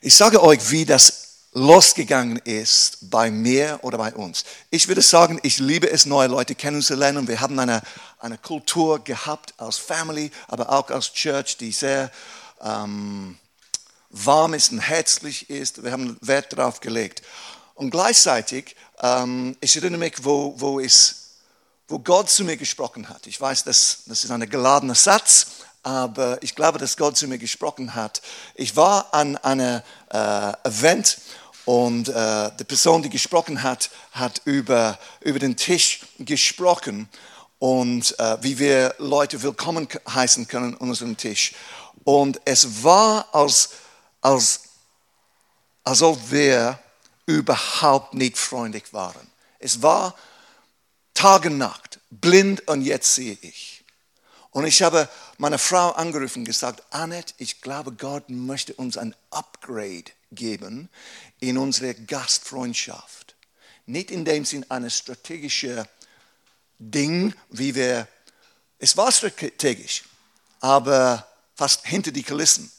[0.00, 4.44] Ich sage euch, wie das losgegangen ist bei mir oder bei uns.
[4.70, 7.26] Ich würde sagen, ich liebe es, neue Leute kennenzulernen.
[7.26, 7.80] Wir haben eine,
[8.18, 12.10] eine Kultur gehabt als Family, aber auch als Church, die sehr
[12.60, 13.38] ähm,
[14.10, 15.82] warm ist und herzlich ist.
[15.82, 17.22] Wir haben Wert darauf gelegt.
[17.74, 21.36] Und gleichzeitig ähm, ich erinnere mich, wo, wo, es,
[21.88, 23.26] wo Gott zu mir gesprochen hat.
[23.26, 25.46] Ich weiß, das, das ist ein geladener Satz,
[25.82, 28.22] aber ich glaube, dass Gott zu mir gesprochen hat.
[28.54, 31.18] Ich war an einem äh, Event
[31.64, 37.08] und äh, die Person, die gesprochen hat, hat über, über den Tisch gesprochen
[37.58, 41.54] und äh, wie wir Leute willkommen heißen können an unserem Tisch.
[42.04, 43.70] Und es war, als,
[44.20, 44.60] als,
[45.82, 46.78] als ob wir
[47.26, 49.26] überhaupt nicht freundlich waren.
[49.58, 50.14] Es war
[51.14, 53.82] Tag und Nacht, blind und jetzt sehe ich.
[54.50, 59.14] Und ich habe meine Frau angerufen und gesagt, Annette, ich glaube, Gott möchte uns ein
[59.30, 60.90] Upgrade geben
[61.48, 63.34] in unsere Gastfreundschaft.
[63.86, 65.86] Nicht in dem Sinn eine strategische
[66.78, 68.08] Ding, wie wir,
[68.78, 70.04] es war strategisch,
[70.60, 72.70] aber fast hinter die Kulissen.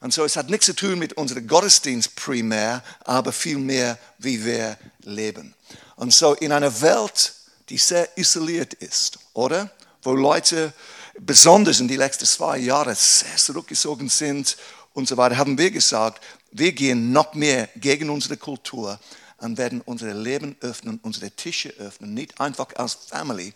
[0.00, 4.76] Und so, es hat nichts zu tun mit unserem Gottesdienst primär, aber vielmehr, wie wir
[5.02, 5.54] leben.
[5.96, 7.32] Und so, in einer Welt,
[7.68, 9.70] die sehr isoliert ist, oder?
[10.02, 10.72] Wo Leute,
[11.18, 14.56] besonders in den letzten zwei Jahren, sehr zurückgezogen sind
[14.92, 16.22] und so weiter, haben wir gesagt,
[16.58, 18.98] wir gehen noch mehr gegen unsere Kultur
[19.38, 23.52] und werden unsere Leben öffnen, unsere Tische öffnen, nicht einfach als Family,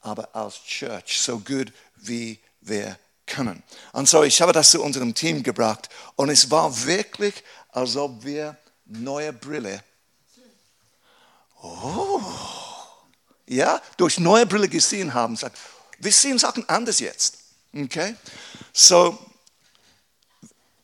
[0.00, 3.62] aber als Church, so gut wie wir können.
[3.92, 7.34] Und so, ich habe das zu unserem Team gebracht und es war wirklich,
[7.72, 9.82] als ob wir neue Brille,
[11.62, 12.20] oh,
[13.46, 15.36] ja, durch neue Brille gesehen haben.
[15.36, 15.58] Sagt,
[15.98, 17.38] wir sehen Sachen anders jetzt.
[17.74, 18.14] Okay?
[18.72, 19.18] So,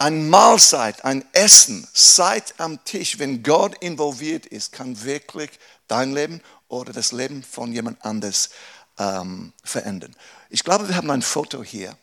[0.01, 5.51] ein Mahlzeit, ein Essen, Zeit am Tisch, wenn Gott involviert ist, kann wirklich
[5.89, 8.49] dein Leben oder das Leben von jemand anders
[8.99, 10.17] ähm, verändern.
[10.49, 11.95] Ich glaube, wir haben ein Foto hier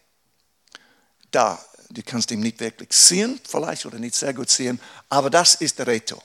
[1.32, 1.60] da.
[1.90, 4.80] Du kannst ihn nicht wirklich sehen, vielleicht oder nicht sehr gut sehen,
[5.10, 6.22] aber das ist Reto.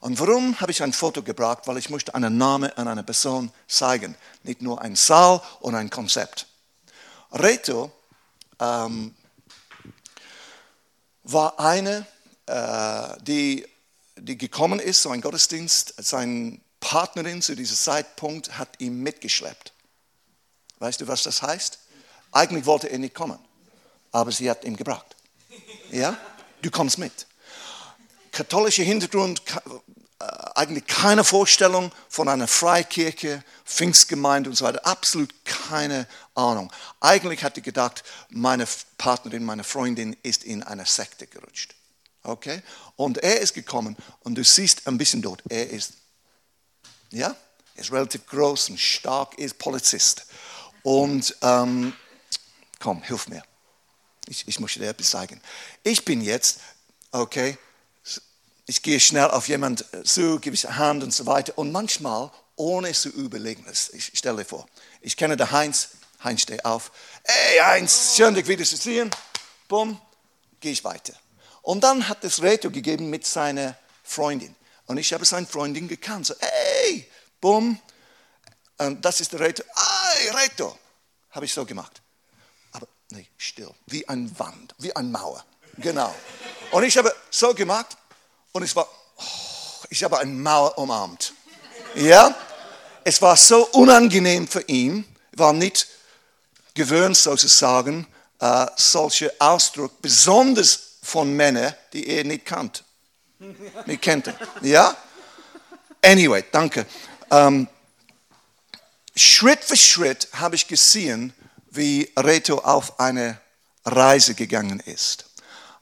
[0.00, 1.66] Und warum habe ich ein Foto gebracht?
[1.66, 5.90] Weil ich möchte einen Namen an eine Person zeigen, nicht nur ein Saal und ein
[5.90, 6.46] Konzept.
[7.32, 7.92] Reto
[8.58, 9.14] ähm,
[11.24, 12.06] war eine,
[12.46, 13.66] äh, die,
[14.16, 19.72] die gekommen ist, so ein Gottesdienst, seine Partnerin zu diesem Zeitpunkt hat ihn mitgeschleppt.
[20.78, 21.78] Weißt du, was das heißt?
[22.32, 23.38] Eigentlich wollte er nicht kommen
[24.14, 25.16] aber sie hat ihn gebracht.
[25.90, 26.16] Ja,
[26.62, 27.26] du kommst mit.
[28.30, 29.42] Katholischer Hintergrund,
[30.54, 36.72] eigentlich keine Vorstellung von einer Freikirche, Pfingstgemeinde und so weiter, absolut keine Ahnung.
[37.00, 38.66] Eigentlich hatte ich gedacht, meine
[38.98, 41.74] Partnerin, meine Freundin ist in eine Sekte gerutscht.
[42.22, 42.62] Okay?
[42.96, 45.94] Und er ist gekommen und du siehst ein bisschen dort, er ist,
[47.10, 47.34] ja,
[47.74, 50.26] ist relativ groß und stark, ist Polizist.
[50.82, 51.92] Und ähm,
[52.78, 53.42] komm, hilf mir.
[54.28, 55.40] Ich, ich möchte dir etwas sagen.
[55.82, 56.60] Ich bin jetzt,
[57.10, 57.58] okay,
[58.66, 61.56] ich gehe schnell auf jemanden zu, gebe ich eine Hand und so weiter.
[61.58, 64.66] Und manchmal, ohne zu überlegen, ich stelle dir vor,
[65.00, 65.90] ich kenne den Heinz.
[66.22, 66.90] Heinz, steh auf.
[67.22, 69.10] Hey Heinz, schön dich wieder zu sehen.
[69.68, 70.00] Bumm,
[70.60, 71.12] gehe ich weiter.
[71.60, 74.56] Und dann hat es Reto gegeben mit seiner Freundin.
[74.86, 76.26] Und ich habe seine Freundin gekannt.
[76.26, 77.78] So, hey, bumm.
[78.78, 79.62] Und das ist der Reto.
[79.74, 80.78] Hey, Reto.
[81.30, 82.00] Habe ich so gemacht.
[82.72, 83.70] Aber nee, still.
[83.86, 85.44] Wie ein Wand, wie eine Mauer.
[85.76, 86.14] Genau.
[86.70, 87.96] Und ich habe so gemacht.
[88.54, 89.22] Und es war, oh,
[89.90, 91.34] ich habe eine Mauer umarmt.
[91.96, 92.32] Ja?
[93.02, 95.04] Es war so unangenehm für ihn.
[95.32, 95.88] War nicht
[96.72, 98.06] gewöhnt sozusagen,
[98.38, 102.84] äh, solche Ausdruck, besonders von Männern, die er nicht kannt.
[103.86, 104.32] Nicht kennt.
[104.62, 104.96] Ja?
[106.00, 106.86] Anyway, danke.
[107.32, 107.66] Ähm,
[109.16, 111.34] Schritt für Schritt habe ich gesehen,
[111.70, 113.40] wie Reto auf eine
[113.84, 115.24] Reise gegangen ist.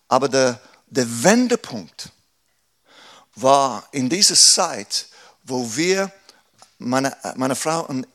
[0.09, 2.11] Aber der, der Wendepunkt
[3.35, 5.09] war in dieser Zeit,
[5.45, 6.13] wo wir,
[6.79, 8.07] meine, meine Frau und,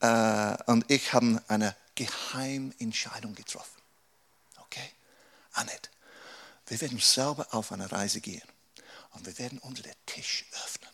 [0.00, 3.80] äh, und ich haben eine Geheimentscheidung getroffen.
[4.58, 4.90] Okay?
[5.52, 5.90] Annette,
[6.66, 8.42] wir werden selber auf eine Reise gehen
[9.12, 10.90] und wir werden unseren Tisch öffnen.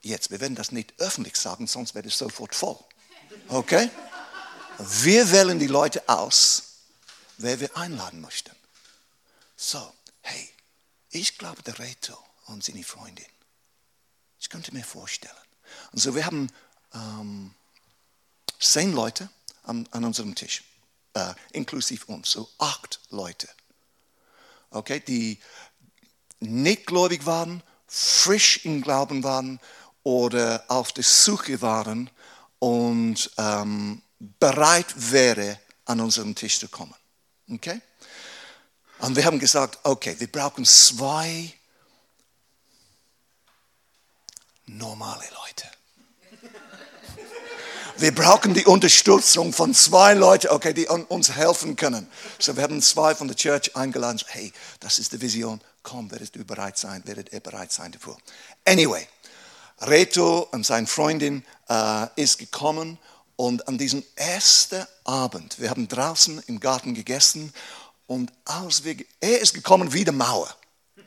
[0.00, 2.78] Jetzt, wir werden das nicht öffentlich sagen, sonst wird es sofort voll.
[3.48, 3.90] Okay?
[4.78, 6.62] Wir wählen die Leute aus,
[7.38, 8.54] wer wir einladen möchten.
[9.56, 10.50] So, hey,
[11.10, 13.26] ich glaube, der Reto und seine Freundin.
[14.38, 15.34] Ich könnte mir vorstellen.
[15.92, 16.48] Und so, wir haben
[16.94, 17.54] ähm,
[18.60, 19.28] zehn Leute
[19.64, 20.62] an, an unserem Tisch,
[21.14, 23.48] äh, inklusive uns, so acht Leute
[24.70, 25.38] okay, die
[26.40, 29.60] nicht gläubig waren, frisch im Glauben waren
[30.02, 32.10] oder auf der Suche waren
[32.58, 34.02] und ähm,
[34.38, 36.94] bereit wäre, an unseren Tisch zu kommen.
[37.50, 37.80] Okay?
[38.98, 41.52] Und wir haben gesagt, okay, wir brauchen zwei
[44.66, 45.66] normale Leute.
[47.98, 52.06] Wir brauchen die Unterstützung von zwei Leuten, okay, die uns helfen können.
[52.38, 54.20] So, wir haben zwei von der Church eingeladen.
[54.26, 55.62] Hey, das ist die Vision.
[55.82, 57.02] Komm, werdet du bereit sein?
[57.06, 58.18] Werdet ihr bereit sein dafür?
[58.66, 59.06] Anyway,
[59.80, 62.98] Reto und seine Freundin äh, ist gekommen
[63.36, 67.52] und an diesem ersten Abend, wir haben draußen im Garten gegessen
[68.06, 70.54] und als wir, er ist gekommen wie die Mauer.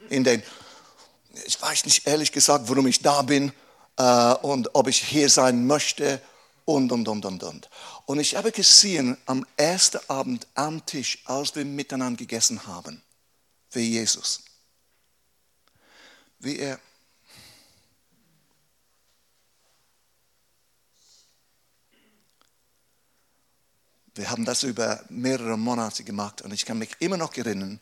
[0.10, 0.42] In den,
[1.46, 3.52] ich weiß nicht ehrlich gesagt, warum ich da bin
[3.98, 6.22] äh, und ob ich hier sein möchte
[6.66, 7.70] und, und, und, und, und.
[8.06, 13.02] Und ich habe gesehen am ersten Abend am Tisch, als wir miteinander gegessen haben,
[13.72, 14.42] wie Jesus,
[16.40, 16.80] wie er
[24.16, 27.80] Wir haben das über mehrere Monate gemacht und ich kann mich immer noch erinnern,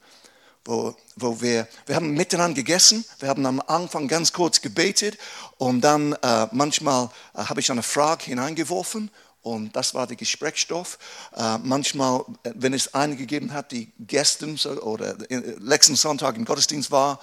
[0.67, 5.17] wo, wo wir, wir haben miteinander gegessen, wir haben am Anfang ganz kurz gebetet
[5.58, 9.10] und dann äh, manchmal äh, habe ich eine Frage hineingeworfen
[9.41, 10.99] und das war der Gesprächsstoff.
[11.36, 16.43] Äh, manchmal, äh, wenn es eine gegeben hat, die gestern oder äh, letzten Sonntag im
[16.43, 17.21] Gottesdienst war,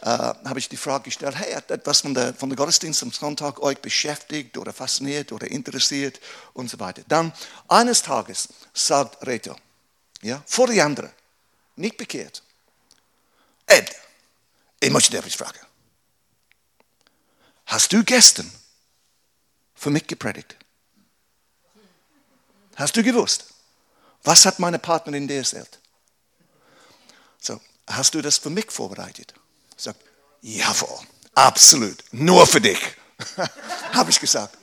[0.00, 3.12] äh, habe ich die Frage gestellt, hey, hat etwas von der, von der Gottesdienst am
[3.12, 6.20] Sonntag euch beschäftigt oder fasziniert oder interessiert
[6.54, 7.02] und so weiter.
[7.06, 7.32] Dann
[7.68, 9.54] eines Tages sagt Reto,
[10.22, 11.10] ja, vor die anderen,
[11.76, 12.42] nicht bekehrt,
[13.68, 13.94] Ed,
[14.80, 15.60] ich möchte dir etwas fragen.
[17.66, 18.50] Hast du gestern
[19.74, 20.56] für mich gepredigt?
[22.76, 23.44] Hast du gewusst?
[24.24, 25.78] Was hat meine Partnerin dir erzählt?
[27.40, 29.34] So, hast du das für mich vorbereitet?
[29.76, 30.00] Sagt,
[30.40, 31.00] jawohl,
[31.34, 32.80] absolut, nur für dich,
[33.92, 34.56] habe ich gesagt.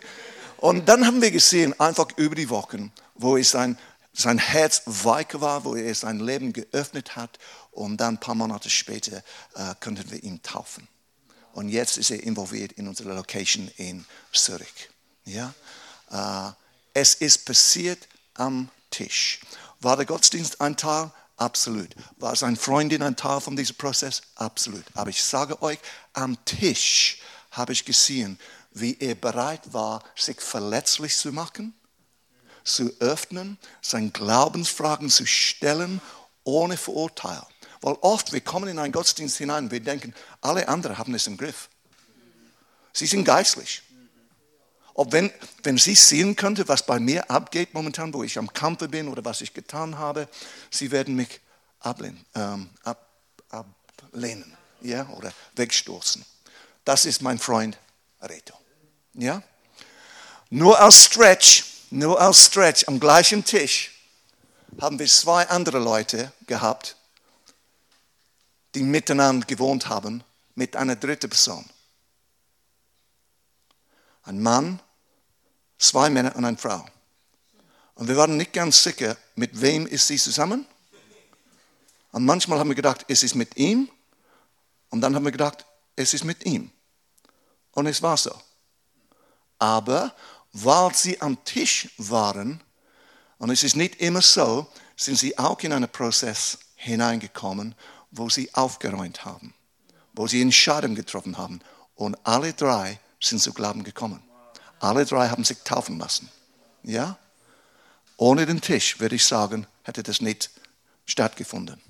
[0.58, 3.78] Und dann haben wir gesehen, einfach über die Wochen, wo es sein,
[4.14, 7.38] sein Herz weicher war, wo er sein Leben geöffnet hat
[7.76, 9.18] und dann ein paar Monate später
[9.56, 10.88] äh, konnten wir ihn taufen.
[11.54, 14.90] Und jetzt ist er involviert in unserer Location in Zürich.
[15.26, 15.54] Ja?
[16.12, 16.52] Äh,
[16.94, 19.42] es ist passiert am Tisch.
[19.82, 21.12] War der Gottesdienst ein Teil?
[21.38, 21.94] Absolut.
[22.18, 24.22] War seine Freundin ein Teil von diesem Prozess?
[24.36, 24.86] Absolut.
[24.94, 25.80] Aber ich sage euch,
[26.14, 27.20] am Tisch
[27.52, 28.40] habe ich gesehen,
[28.72, 31.74] wie er bereit war, sich verletzlich zu machen,
[32.64, 36.02] zu öffnen, seine Glaubensfragen zu stellen,
[36.44, 37.48] ohne Verurteilung.
[37.82, 41.28] Weil oft, wir kommen in einen Gottesdienst hinein und wir denken, alle anderen haben es
[41.28, 41.70] im Griff.
[42.94, 43.82] Sie sind geistlich.
[44.94, 45.30] Ob wenn,
[45.64, 49.26] wenn sie sehen könnte, was bei mir abgeht momentan, wo ich am Kampfe bin oder
[49.26, 50.30] was ich getan habe,
[50.72, 51.42] sie werden mich
[51.82, 53.06] ablehnen, ähm, ab,
[53.50, 56.26] ablehnen ja, oder wegstoßen.
[56.86, 57.78] Das ist mein Freund
[58.22, 58.54] Reto.
[59.14, 59.44] Ja?
[60.50, 63.92] Nur als Stretch, nur als Stretch am gleichen Tisch
[64.80, 66.96] haben wir zwei andere Leute gehabt,
[68.76, 71.66] die miteinander gewohnt haben, mit einer dritten Person.
[74.24, 74.80] Ein Mann,
[75.78, 76.86] zwei Männer und eine Frau.
[77.96, 80.66] Und wir waren nicht ganz sicher, mit wem ist sie zusammen.
[82.12, 83.90] Und manchmal haben wir gedacht, es ist mit ihm.
[84.90, 86.72] Und dann haben wir gedacht, es ist mit ihm.
[87.72, 88.34] Und es war so.
[89.60, 90.14] Aber
[90.52, 92.62] weil sie am Tisch waren,
[93.38, 97.76] und es ist nicht immer so, sind sie auch in einen Prozess hineingekommen,
[98.18, 99.54] wo sie aufgeräumt haben,
[100.14, 101.62] wo sie Entscheidungen getroffen haben.
[101.96, 104.22] Und alle drei sind zu Glauben gekommen.
[104.80, 106.30] Alle drei haben sich taufen lassen.
[106.84, 107.18] Ja?
[108.18, 110.50] Ohne den Tisch, würde ich sagen, hätte das nicht
[111.06, 111.82] stattgefunden.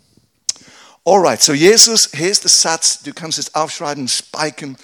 [1.03, 4.75] Alright, so Jesus, hier ist der Satz, du kannst es aufschreiben, spiken,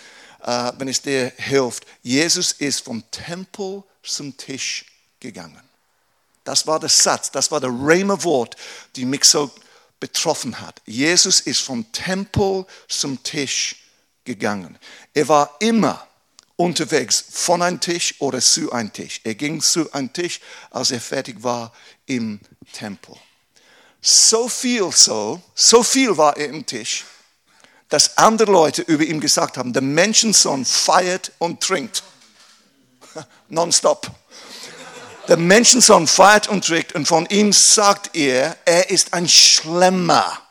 [0.43, 1.86] äh, wenn es dir hilft.
[2.04, 4.86] Jesus ist vom Tempel zum Tisch
[5.19, 5.62] gegangen.
[6.43, 8.56] Das war der Satz, das war der Rhema-Wort,
[8.95, 9.51] die mich so
[10.02, 10.82] betroffen hat.
[10.86, 13.78] Jesus ist vom Tempel zum Tisch
[14.26, 14.78] gegangen.
[15.14, 16.06] Er war immer
[16.58, 19.22] unterwegs von einem Tisch oder zu einem Tisch.
[19.24, 21.72] Er ging zu einem Tisch, als er fertig war
[22.06, 22.42] im
[22.74, 23.16] Tempel.
[24.02, 27.06] So viel so, so viel war er im Tisch,
[27.88, 32.04] dass andere Leute über ihn gesagt haben, der Menschensohn feiert und trinkt.
[33.50, 34.10] Nonstop.
[35.32, 40.41] Der Menschensohn feiert und trinkt und von ihm sagt er, er ist ein Schlemmer.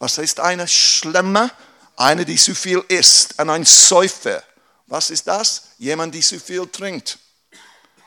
[0.00, 1.48] Was heißt einer Schlemmer?
[1.94, 4.42] Einer, die zu viel isst, und ein Säufer.
[4.88, 5.68] Was ist das?
[5.78, 7.20] Jemand, der zu viel trinkt.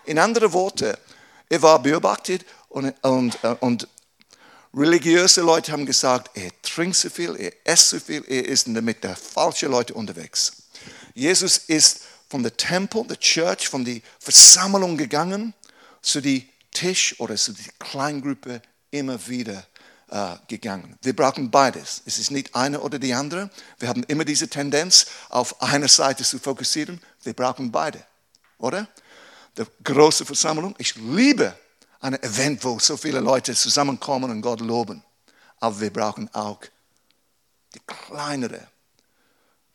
[0.04, 0.94] In anderen Worten,
[1.48, 3.88] er war beobachtet und, und, und
[4.74, 9.06] religiöse Leute haben gesagt, er trinkt zu viel, er isst zu viel, er ist mit
[9.06, 10.52] der falschen Leute unterwegs.
[11.14, 15.54] Jesus ist von der Tempel, der Church, von der Versammlung gegangen
[16.02, 18.62] zu die Tisch oder zu die Kleingruppe
[18.92, 19.66] immer wieder
[20.10, 20.98] äh, gegangen.
[21.02, 22.02] Wir brauchen beides.
[22.06, 23.50] Es ist nicht eine oder die andere.
[23.80, 27.02] Wir haben immer diese Tendenz, auf eine Seite zu fokussieren.
[27.24, 28.06] Wir brauchen beide,
[28.58, 28.88] oder?
[29.58, 30.76] Die große Versammlung.
[30.78, 31.58] Ich liebe
[32.02, 35.04] ein Event, wo so viele Leute zusammenkommen und Gott loben.
[35.60, 36.60] Aber wir brauchen auch
[37.74, 38.68] die kleinere,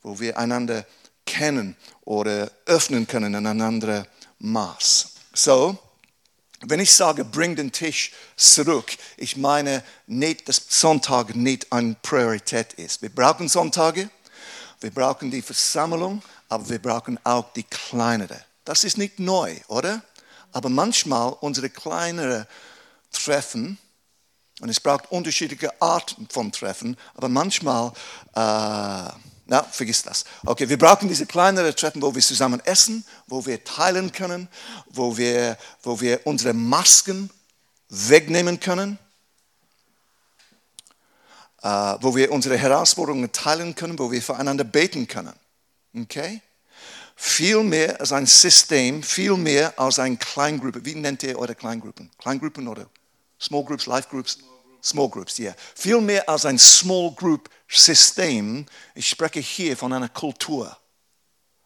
[0.03, 0.87] wo wir einander
[1.27, 4.05] kennen oder öffnen können in ein anderes
[4.39, 5.15] Maß.
[5.33, 5.79] So,
[6.63, 12.75] wenn ich sage, bring den Tisch zurück, ich meine nicht, dass Sonntag nicht eine Priorität
[12.75, 13.01] ist.
[13.01, 14.11] Wir brauchen Sonntage,
[14.81, 18.45] wir brauchen die Versammlung, aber wir brauchen auch die kleinere.
[18.65, 20.03] Das ist nicht neu, oder?
[20.53, 22.47] Aber manchmal unsere kleinere
[23.13, 23.79] Treffen,
[24.61, 27.93] und es braucht unterschiedliche Arten von Treffen, aber manchmal
[28.35, 29.11] äh,
[29.51, 30.25] na, vergiss das.
[30.47, 34.49] Okay, wir brauchen diese kleineren Treffen, wo wir zusammen essen, wo wir teilen können,
[34.87, 37.31] wo wir, wo wir unsere Masken
[37.89, 38.97] wegnehmen können,
[41.63, 45.35] äh, wo wir unsere Herausforderungen teilen können, wo wir füreinander beten können.
[45.97, 46.41] Okay?
[47.17, 50.85] Viel mehr als ein System, viel mehr als eine Kleingruppe.
[50.85, 52.09] Wie nennt ihr eure Kleingruppen?
[52.19, 52.87] Kleingruppen oder
[53.41, 54.39] Small Groups, Life Groups?
[54.83, 55.55] Small Groups, ja.
[55.75, 58.67] Viel mehr als ein Small Group System.
[58.95, 60.77] Ich spreche hier von einer Kultur.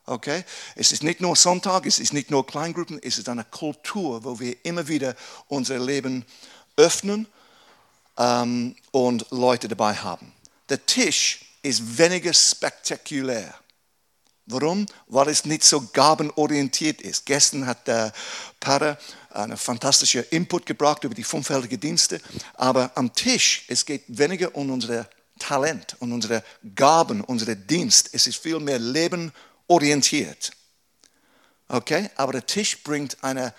[0.06, 0.44] Okay?
[0.76, 4.38] Es ist nicht nur Sonntag, es ist nicht nur Kleingruppen, es ist eine Kultur, wo
[4.38, 5.14] wir immer wieder
[5.48, 6.24] unser Leben
[6.76, 7.26] öffnen
[8.18, 10.32] ähm, und Leute dabei haben.
[10.68, 13.54] Der Tisch ist weniger spektakulär.
[14.46, 14.86] Warum?
[15.06, 17.24] Weil es nicht so gabenorientiert ist.
[17.24, 18.12] Gestern hat der
[18.60, 18.98] Pfarrer
[19.34, 22.20] einen fantastischen Input gebracht über die fünffältigen Dienste,
[22.54, 26.44] aber am Tisch, es geht weniger um unsere Talent und unsere
[26.74, 28.10] Gaben, unsere Dienst.
[28.12, 29.32] Es ist viel mehr Leben.
[31.68, 32.10] Okay?
[32.16, 33.54] Aber der Tisch bringt eine,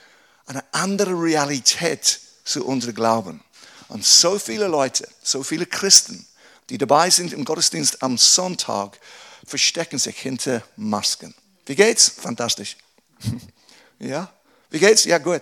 [0.46, 3.44] eine andere Realität zu unserem Glauben.
[3.88, 6.26] Und so viele Leute, so viele Christen,
[6.70, 9.00] die dabei sind im Gottesdienst am Sonntag,
[9.46, 11.36] verstecken sich hinter Masken.
[11.66, 12.10] Wie geht's?
[12.10, 12.78] Fantastisch.
[14.00, 14.32] ja?
[14.70, 15.04] Wie geht's?
[15.06, 15.42] Ja, gut.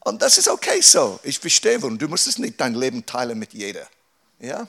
[0.00, 1.20] Und das ist okay so.
[1.22, 3.86] Ich verstehe, und du musst es nicht dein Leben teilen mit jeder.
[4.38, 4.68] Ja?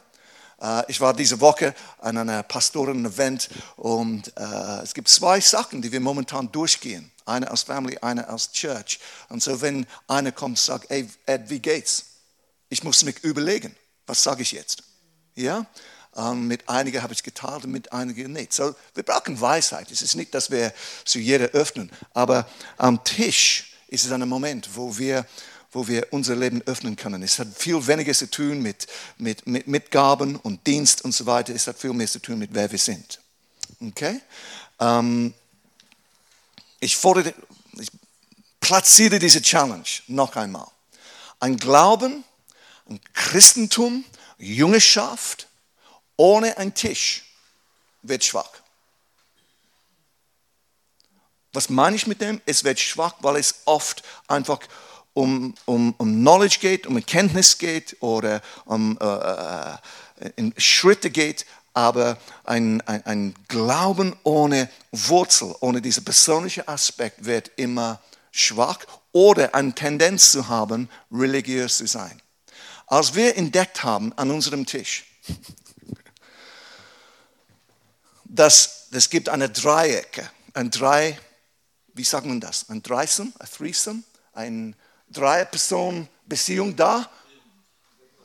[0.61, 5.91] Äh, ich war diese Woche an einem Pastoren-Event und äh, es gibt zwei Sachen, die
[5.91, 7.12] wir momentan durchgehen.
[7.25, 8.99] Eine als Family, eine als Church.
[9.29, 12.06] Und so, wenn einer kommt und sagt, ey, Ed, wie geht's?
[12.69, 13.75] Ich muss mich überlegen,
[14.08, 14.83] was sage ich jetzt?
[15.35, 15.65] Ja?
[16.12, 18.51] Um, mit einigen habe ich geteilt und mit einigen nicht.
[18.51, 19.91] So, wir brauchen Weisheit.
[19.91, 20.73] Es ist nicht, dass wir
[21.06, 25.25] zu jeder öffnen, aber am Tisch ist es ein Moment, wo wir
[25.71, 27.21] wo wir unser Leben öffnen können.
[27.21, 28.87] Es hat viel weniger zu tun mit,
[29.17, 31.54] mit, mit, mit Gaben und Dienst und so weiter.
[31.54, 33.19] Es hat viel mehr zu tun mit wer wir sind.
[33.79, 34.19] Okay?
[34.79, 35.33] Ähm,
[36.79, 37.33] ich, fordere,
[37.73, 37.90] ich
[38.60, 40.67] platziere diese Challenge noch einmal.
[41.40, 42.23] Ein Glauben,
[42.90, 44.04] ein Christentum,
[44.40, 45.48] Jüngerschaft
[46.17, 47.25] ohne einen Tisch
[48.02, 48.50] wird schwach.
[51.54, 52.41] Was meine ich mit dem?
[52.45, 54.60] Es wird schwach, weil es oft einfach
[55.13, 59.77] um, um, um Knowledge geht, um Erkenntnis geht oder um äh, äh,
[60.35, 67.52] in Schritte geht, aber ein, ein, ein Glauben ohne Wurzel, ohne diesen persönlichen Aspekt wird
[67.56, 68.00] immer
[68.31, 68.79] schwach
[69.12, 72.21] oder eine Tendenz zu haben, religiös zu sein.
[72.85, 75.06] Als wir entdeckt haben an unserem Tisch,
[78.25, 81.17] dass es gibt eine Dreiecke, ein Drei,
[82.00, 82.69] wie sagt man das?
[82.69, 84.73] Ein Dreisome, ein Threesome, eine
[85.10, 87.12] Drei-Personen-Beziehung da,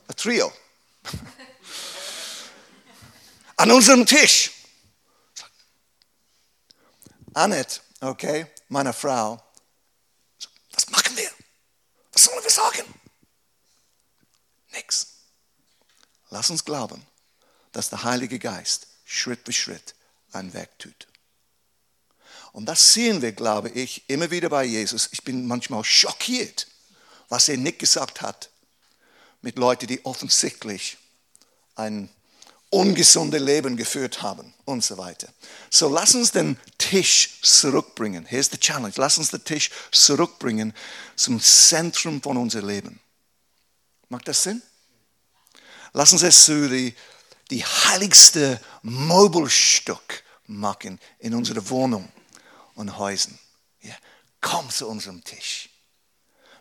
[0.07, 0.53] ein Trio.
[3.57, 4.51] An unserem Tisch.
[7.33, 9.43] Annette, okay, meine Frau,
[10.71, 11.29] was machen wir?
[12.13, 12.93] Was sollen wir sagen?
[14.69, 15.07] Nix.
[16.29, 17.05] Lass uns glauben,
[17.73, 19.95] dass der Heilige Geist Schritt für Schritt
[20.31, 21.07] einen Weg tut.
[22.55, 25.09] Und das sehen wir, glaube ich, immer wieder bei Jesus.
[25.11, 26.67] Ich bin manchmal schockiert,
[27.27, 28.49] was er nicht gesagt hat
[29.41, 30.97] mit Leuten, die offensichtlich
[31.75, 32.07] ein
[32.69, 35.27] ungesundes Leben geführt haben und so weiter.
[35.69, 38.25] So lass uns den Tisch zurückbringen.
[38.25, 38.93] Here's the challenge.
[38.95, 40.73] Lass uns den Tisch zurückbringen
[41.17, 43.01] zum Zentrum von unserem Leben.
[44.07, 44.61] Macht das Sinn?
[45.91, 46.95] Lass uns es so die,
[47.51, 52.09] die heiligste Möbelstück machen in unserer Wohnung
[52.75, 53.37] und Häusern.
[53.81, 53.95] Ja,
[54.41, 55.69] komm zu unserem Tisch.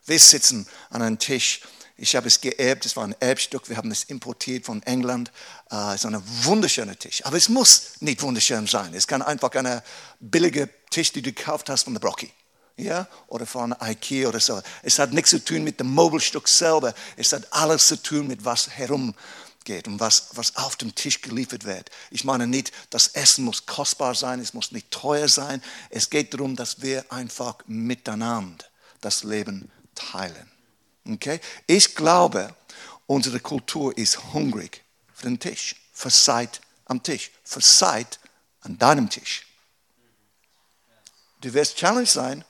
[0.07, 1.61] Wir sitzen an einem Tisch.
[1.97, 5.31] Ich habe es geerbt, es war ein Erbstück, wir haben es importiert von England.
[5.71, 7.25] Es ist ein wunderschöner Tisch.
[7.25, 8.93] Aber es muss nicht wunderschön sein.
[8.95, 9.81] Es kann einfach ein
[10.19, 12.33] billiger Tisch, den du gekauft hast von der Brocki.
[12.77, 13.07] Ja?
[13.29, 14.61] Oder von Ikea oder so.
[14.83, 16.93] Es hat nichts zu tun mit dem Möbelstück selber.
[17.17, 19.15] Es hat alles zu tun mit was herum
[19.65, 21.91] geht und was, was auf dem Tisch geliefert wird.
[22.11, 25.63] Ich meine nicht, das Essen muss kostbar sein, es muss nicht teuer sein.
[25.91, 28.65] Es geht darum, dass wir einfach miteinander
[29.01, 30.51] das Leben teilen.
[31.09, 31.41] Okay?
[31.67, 32.55] Ich glaube,
[33.07, 38.19] unsere Kultur ist hungrig für den Tisch, für Zeit am Tisch, für Zeit
[38.61, 39.47] an deinem Tisch.
[41.41, 42.45] Du wirst challenge sein,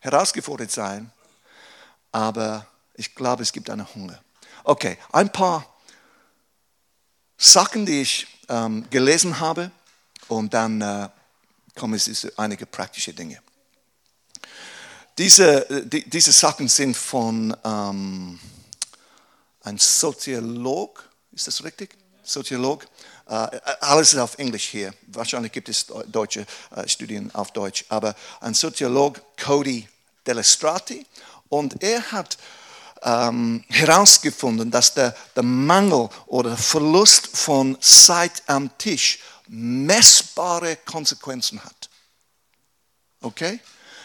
[0.00, 1.12] herausgefordert sein,
[2.10, 4.20] aber ich glaube, es gibt einen Hunger.
[4.64, 5.71] Okay, ein paar
[7.42, 9.72] Sachen, die ich ähm, gelesen habe
[10.28, 11.08] und dann äh,
[11.74, 13.40] kommen es einige praktische Dinge.
[15.18, 18.38] Diese, äh, die, diese Sachen sind von ähm,
[19.62, 21.96] einem Soziolog, ist das richtig?
[22.22, 22.86] Soziolog.
[23.26, 23.32] Äh,
[23.80, 24.94] alles ist auf Englisch hier.
[25.08, 27.84] Wahrscheinlich gibt es deutsche äh, Studien auf Deutsch.
[27.88, 29.88] Aber ein Soziolog, Cody
[30.24, 31.04] Delestrati,
[31.48, 32.38] und er hat
[33.02, 41.62] ähm, herausgefunden, dass der, der Mangel oder der Verlust von Zeit am Tisch messbare Konsequenzen
[41.62, 41.90] hat.
[43.20, 43.60] Okay?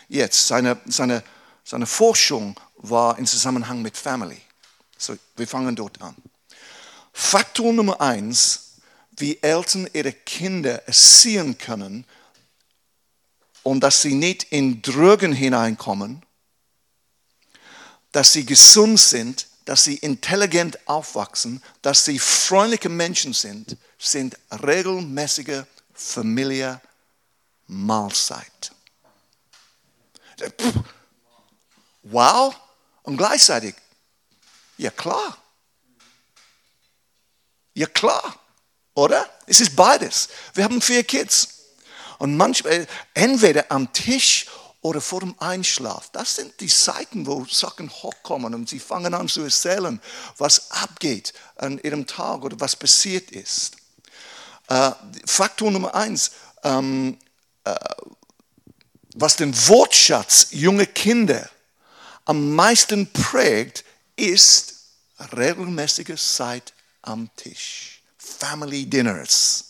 [0.10, 1.24] Jetzt, seine, seine,
[1.64, 4.42] seine Forschung war im Zusammenhang mit Family.
[4.98, 6.16] So, wir fangen dort an.
[7.14, 8.74] Faktor Nummer eins,
[9.12, 12.06] wie Eltern ihre Kinder erziehen können
[13.64, 16.22] und dass sie nicht in Drogen hineinkommen
[18.12, 25.64] dass sie gesund sind, dass sie intelligent aufwachsen, dass sie freundliche Menschen sind, sind regelmäßige
[25.94, 26.80] Familie
[27.68, 28.72] Mahlzeit.
[32.04, 32.56] Wow,
[33.04, 33.76] und gleichzeitig,
[34.78, 35.38] ja klar.
[37.74, 38.40] Ja klar,
[38.94, 39.30] oder?
[39.46, 40.30] Es ist beides.
[40.54, 41.50] Wir haben vier Kids.
[42.18, 44.48] Und manchmal, entweder am Tisch
[44.82, 46.10] oder vor dem Einschlaf.
[46.12, 50.02] Das sind die Zeiten, wo Sachen hochkommen und sie fangen an zu erzählen,
[50.38, 53.78] was abgeht an ihrem Tag oder was passiert ist.
[54.68, 54.92] Äh,
[55.26, 56.32] Faktor Nummer eins,
[56.64, 57.18] ähm,
[57.64, 57.76] äh,
[59.16, 61.50] was den Wortschatz junger Kinder
[62.26, 63.84] am meisten prägt,
[64.16, 64.76] ist
[65.36, 68.04] regelmäßige Zeit am Tisch.
[68.18, 69.67] Family Dinners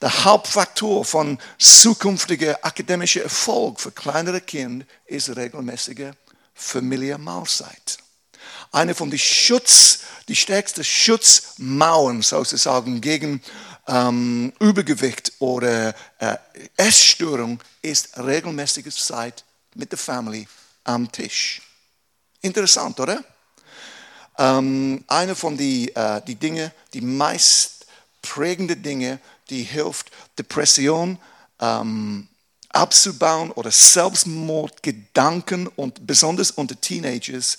[0.00, 6.12] der Hauptfaktor von zukünftiger akademischer Erfolg für kleinere Kinder ist regelmäßige
[6.54, 7.98] Familienmahlzeit.
[8.70, 13.42] Eine von den Schutz, die stärkste Schutzmauern sozusagen gegen
[13.86, 16.36] ähm, Übergewicht oder äh,
[16.76, 19.44] Essstörung ist regelmäßige Zeit
[19.74, 20.46] mit der Family
[20.84, 21.62] am Tisch.
[22.40, 23.24] Interessant, oder?
[24.36, 27.86] Ähm, eine von den äh, die Dinge, die meist
[28.22, 29.18] prägende Dinge
[29.50, 31.18] die hilft, Depression
[31.60, 32.28] ähm,
[32.70, 37.58] abzubauen oder Selbstmordgedanken und besonders unter Teenagers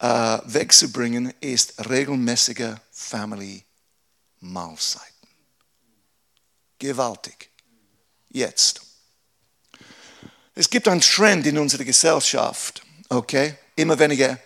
[0.00, 3.64] äh, wegzubringen, ist regelmäßige Family
[4.40, 5.28] Mahlzeiten.
[6.78, 7.50] Gewaltig.
[8.30, 8.82] Jetzt.
[10.54, 13.56] Es gibt einen Trend in unserer Gesellschaft, okay?
[13.78, 14.38] immer weniger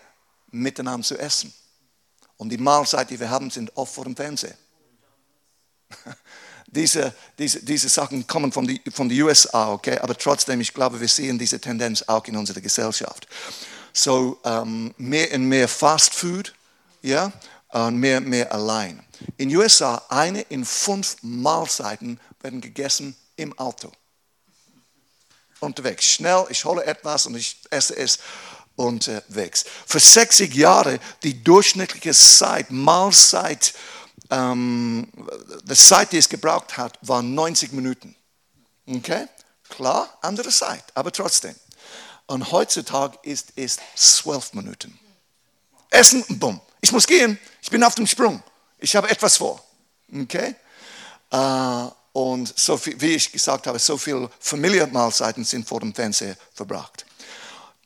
[0.50, 1.52] miteinander zu essen.
[2.36, 4.56] Und die Mahlzeit, die wir haben, sind oft vor dem Fernseher.
[6.72, 9.98] diese, diese, diese Sachen kommen von den von die USA, okay?
[9.98, 13.28] aber trotzdem, ich glaube, wir sehen diese Tendenz auch in unserer Gesellschaft.
[13.92, 16.54] So ähm, mehr und mehr Fast Food,
[17.02, 17.30] ja,
[17.68, 19.04] und mehr und mehr allein.
[19.36, 23.92] In den USA, eine in fünf Mahlzeiten werden gegessen im Auto.
[25.60, 26.06] Unterwegs.
[26.06, 28.18] Schnell, ich hole etwas und ich esse es
[28.76, 29.64] unterwegs.
[29.86, 33.74] Für 60 Jahre die durchschnittliche Zeit, Mahlzeit,
[34.32, 35.06] ähm,
[35.64, 38.16] die Zeit, die es gebraucht hat, war 90 Minuten.
[38.86, 39.26] Okay?
[39.68, 41.54] Klar, andere Zeit, aber trotzdem.
[42.26, 44.98] Und heutzutage ist es 12 Minuten.
[45.90, 46.60] Essen, bumm.
[46.80, 47.38] Ich muss gehen.
[47.60, 48.42] Ich bin auf dem Sprung.
[48.78, 49.62] Ich habe etwas vor.
[50.12, 50.54] Okay?
[51.32, 56.36] Uh, und so viel, wie ich gesagt habe, so viele Familienmahlzeiten sind vor dem Fernseher
[56.54, 57.04] verbracht.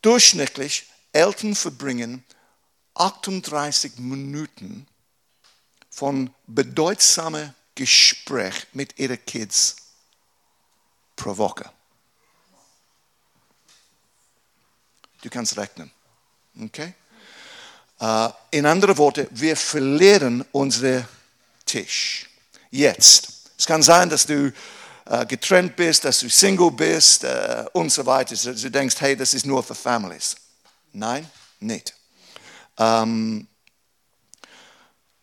[0.02, 2.24] Durchschnittlich Eltern verbringen
[2.94, 4.86] 38 Minuten
[5.96, 9.76] von bedeutsamen Gespräch mit ihren Kids
[11.16, 11.64] pro Woche.
[15.22, 15.90] Du kannst rechnen.
[16.60, 16.92] Okay?
[17.98, 21.08] Uh, in anderen Worten, wir verlieren unseren
[21.64, 22.28] Tisch.
[22.70, 23.50] Jetzt.
[23.56, 24.52] Es kann sein, dass du
[25.08, 28.34] uh, getrennt bist, dass du Single bist uh, und so weiter.
[28.34, 30.36] Du denkst, hey, das ist nur für Families.
[30.92, 31.26] Nein,
[31.58, 31.94] nicht.
[32.76, 33.48] Um,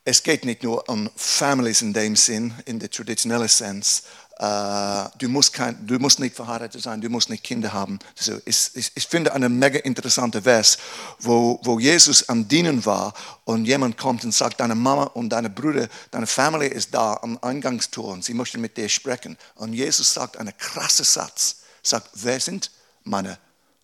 [0.05, 4.03] es geht nicht nur um Families in dem Sinn, in der traditionellen Sens.
[4.41, 7.99] Uh, du, musst kein, du musst nicht verheiratet sein, du musst nicht Kinder haben.
[8.17, 10.79] Also ich, ich, ich finde einen mega interessanten Vers,
[11.19, 13.13] wo, wo Jesus am Dienen war
[13.45, 17.37] und jemand kommt und sagt, deine Mama und deine Brüder, deine Familie ist da am
[17.43, 19.37] Eingangstor und sie möchten mit dir sprechen.
[19.53, 22.71] Und Jesus sagt einen krassen Satz, sagt, wer sind
[23.03, 23.37] meine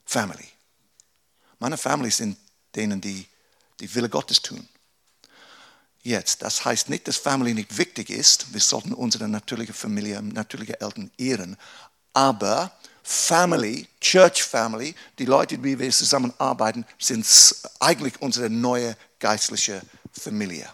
[0.04, 0.48] Family?
[1.60, 2.38] Meine Family sind
[2.76, 3.28] denen, die
[3.80, 4.68] die Wille Gottes tun.
[6.04, 8.54] Jetzt, das heißt nicht, dass Family nicht wichtig ist.
[8.54, 11.58] Wir sollten unsere natürliche Familie, natürliche Eltern ehren.
[12.14, 12.72] Aber
[13.04, 17.26] Family, Church Family, die Leute, mit denen wir zusammenarbeiten, sind
[17.80, 19.82] eigentlich unsere neue geistliche
[20.14, 20.70] Familie.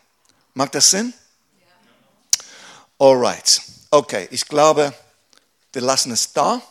[0.53, 1.13] Macht das Sinn?
[2.99, 3.61] Alright.
[3.89, 4.93] Okay, ich glaube,
[5.73, 6.61] wir lassen es da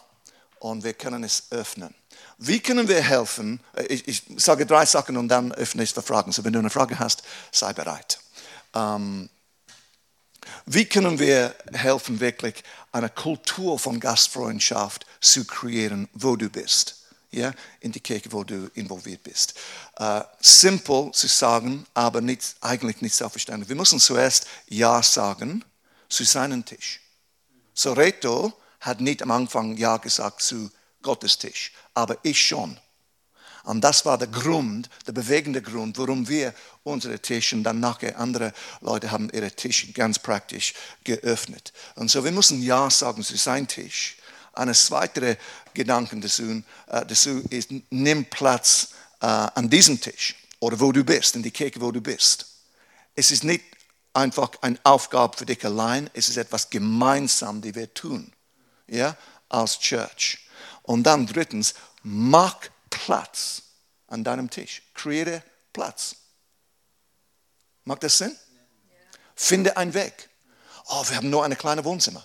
[0.58, 1.94] und wir können es öffnen.
[2.38, 3.60] Wie können wir helfen?
[3.88, 6.32] Ich, ich sage drei Sachen und dann öffne ich für Fragen.
[6.32, 8.18] So, wenn du eine Frage hast, sei bereit.
[8.74, 9.28] Ähm,
[10.66, 12.62] wie können wir helfen, wirklich
[12.92, 17.00] eine Kultur von Gastfreundschaft zu kreieren, wo du bist?
[17.30, 19.54] Ja, in die Kirche, wo du involviert bist.
[19.96, 23.68] Äh, simpel zu sagen, aber nicht, eigentlich nicht selbstverständlich.
[23.68, 25.64] Wir müssen zuerst Ja sagen
[26.08, 27.00] zu seinem Tisch.
[27.74, 30.70] Soreto hat nicht am Anfang Ja gesagt zu
[31.02, 32.78] Gottes Tisch, aber ich schon.
[33.64, 38.18] Und das war der Grund, der bewegende Grund, warum wir unsere Tische und dann nachher
[38.18, 41.72] andere Leute haben ihre Tische ganz praktisch geöffnet.
[41.94, 44.16] Und so, wir müssen Ja sagen zu seinem Tisch.
[44.52, 45.36] Ein zweiter
[45.72, 48.90] Gedanke dazu, äh, dazu ist, nimm Platz
[49.20, 52.46] äh, an diesem Tisch oder wo du bist, in die Kirche, wo du bist.
[53.16, 53.64] Es ist nicht
[54.12, 58.30] einfach eine Aufgabe für dich allein, es ist etwas gemeinsam, die wir tun,
[58.86, 59.16] ja,
[59.48, 60.38] als Church.
[60.82, 62.56] Und dann drittens, mach
[62.94, 63.62] Platz
[64.06, 64.82] an deinem Tisch.
[64.94, 65.42] Kreiere
[65.72, 66.16] Platz.
[67.84, 68.34] Macht das Sinn?
[69.34, 70.30] Finde einen Weg.
[70.86, 72.24] Oh, wir haben nur eine kleine Wohnzimmer.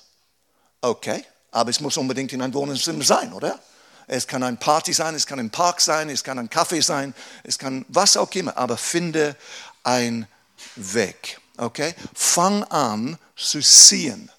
[0.81, 3.59] Okay, aber es muss unbedingt in ein Wohnzimmer sein, oder?
[4.07, 7.13] Es kann ein Party sein, es kann ein Park sein, es kann ein Kaffee sein,
[7.43, 9.35] es kann was auch immer, aber finde
[9.83, 10.27] einen
[10.75, 11.39] Weg.
[11.57, 11.93] Okay?
[12.13, 14.31] Fang an zu ziehen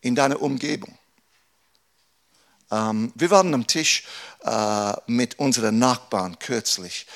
[0.00, 0.96] in deiner Umgebung.
[2.70, 4.04] Ähm, wir waren am Tisch
[4.44, 7.06] äh, mit unseren Nachbarn kürzlich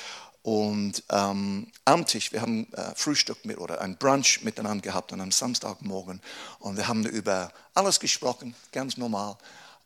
[0.44, 5.22] und ähm, am Tisch, wir haben äh, Frühstück mit oder ein Brunch miteinander gehabt an
[5.22, 6.20] einem Samstagmorgen
[6.58, 9.38] und wir haben über alles gesprochen, ganz normal.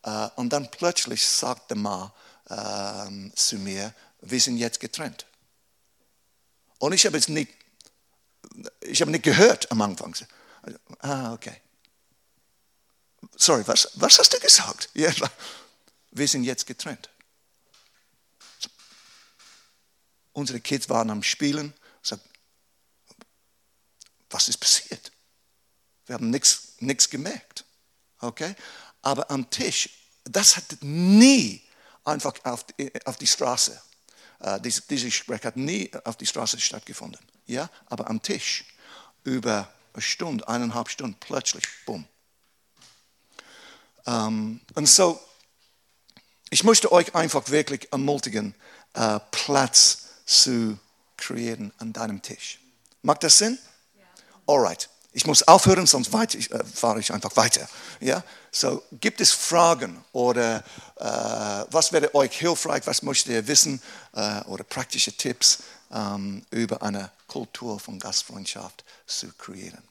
[0.02, 2.12] Äh, und dann plötzlich sagte Ma
[2.50, 5.26] äh, zu mir, wir sind jetzt getrennt.
[6.78, 7.52] Und ich habe es nicht,
[8.80, 10.14] ich habe nicht gehört am Anfang.
[10.98, 11.54] Ah, okay.
[13.39, 14.91] Sorry, was, was hast du gesagt?
[14.95, 15.12] Ja,
[16.11, 17.09] wir sind jetzt getrennt.
[20.32, 21.72] Unsere Kids waren am Spielen.
[22.03, 22.24] Sagt,
[24.30, 25.12] was ist passiert?
[26.07, 27.64] Wir haben nichts gemerkt.
[28.18, 28.57] Okay?
[29.03, 29.89] Aber am Tisch,
[30.24, 31.62] das hat nie
[32.05, 33.80] einfach auf die, auf die Straße,
[34.41, 37.24] äh, dieses, dieses Gespräch hat nie auf die Straße stattgefunden.
[37.47, 37.70] Ja?
[37.86, 38.64] Aber am Tisch,
[39.22, 42.09] über eine Stunde, eineinhalb Stunden, plötzlich, bumm.
[44.09, 45.20] Um, und so,
[46.48, 48.54] ich möchte euch einfach wirklich ermutigen,
[48.94, 50.78] äh, Platz zu
[51.18, 52.59] kreieren an deinem Tisch.
[53.02, 53.59] Macht das Sinn?
[54.46, 54.88] Alright.
[55.12, 57.68] Ich muss aufhören, sonst weiter, äh, fahre ich einfach weiter.
[58.00, 58.24] Ja?
[58.50, 60.64] So, gibt es Fragen oder
[60.96, 61.04] äh,
[61.70, 63.82] was wäre euch hilfreich, was möchtet ihr wissen
[64.14, 69.82] äh, oder praktische Tipps ähm, über eine Kultur von Gastfreundschaft zu kreieren?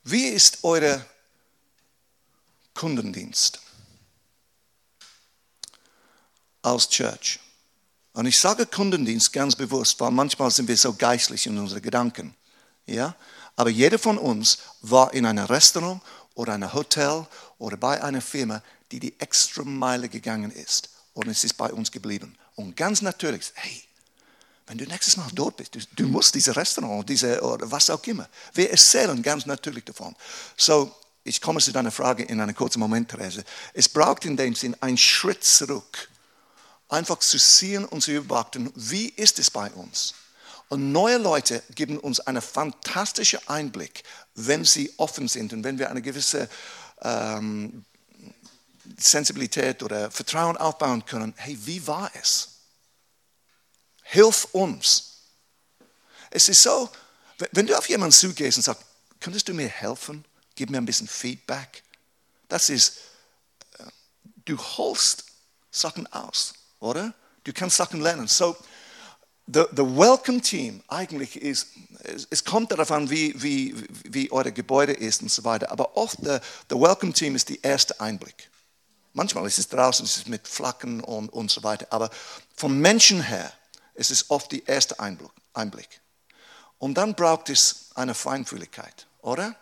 [0.03, 1.05] Wie ist euer
[2.73, 3.59] Kundendienst
[6.63, 7.39] als Church?
[8.14, 12.36] Und ich sage Kundendienst ganz bewusst, weil manchmal sind wir so geistlich in unseren Gedanken.
[12.86, 13.16] Ja?
[13.55, 16.01] Aber jeder von uns war in einem Restaurant
[16.36, 17.26] oder einem Hotel
[17.57, 20.89] oder bei einer Firma, die die extra Meile gegangen ist.
[21.14, 22.36] Und es ist bei uns geblieben.
[22.55, 23.84] Und ganz natürlich, hey,
[24.68, 28.03] wenn du nächstes Mal dort bist, du, du musst dieses Restaurant diese, oder was auch
[28.05, 28.28] immer.
[28.53, 30.16] Wir erzählen ganz natürlich davon.
[30.55, 30.93] So,
[31.24, 33.43] ich komme zu deiner Frage in einem kurzen Moment, Therese.
[33.74, 36.09] Es braucht in dem Sinn einen Schritt zurück
[36.91, 40.13] einfach zu sehen und zu beobachten, wie ist es bei uns.
[40.69, 44.03] Und neue Leute geben uns einen fantastischen Einblick,
[44.35, 46.49] wenn sie offen sind und wenn wir eine gewisse
[47.01, 47.85] ähm,
[48.97, 51.33] Sensibilität oder Vertrauen aufbauen können.
[51.37, 52.49] Hey, wie war es?
[54.03, 55.17] Hilf uns.
[56.29, 56.89] Es ist so,
[57.51, 58.83] wenn du auf jemanden zugehst und sagst,
[59.19, 60.23] könntest du mir helfen?
[60.55, 61.83] Gib mir ein bisschen Feedback.
[62.47, 62.97] Das ist,
[63.77, 63.83] äh,
[64.45, 65.25] du holst
[65.71, 67.13] Sachen aus oder?
[67.45, 68.27] Du kannst Sachen lernen.
[68.27, 68.57] So,
[69.47, 71.67] the, the Welcome Team eigentlich ist,
[72.29, 76.17] es, kommt darauf an, wie, wie, wie euer Gebäude ist und so weiter, aber oft
[76.23, 76.38] the,
[76.69, 78.49] the Welcome Team ist der erste Einblick.
[79.13, 82.09] Manchmal ist es draußen, ist es mit Flaggen und, und so weiter, aber
[82.55, 83.51] vom Menschen her
[83.93, 85.32] ist es oft der erste Einblick.
[85.53, 86.01] Einblick.
[86.77, 89.55] Und dann braucht es eine Feinfühligkeit, oder?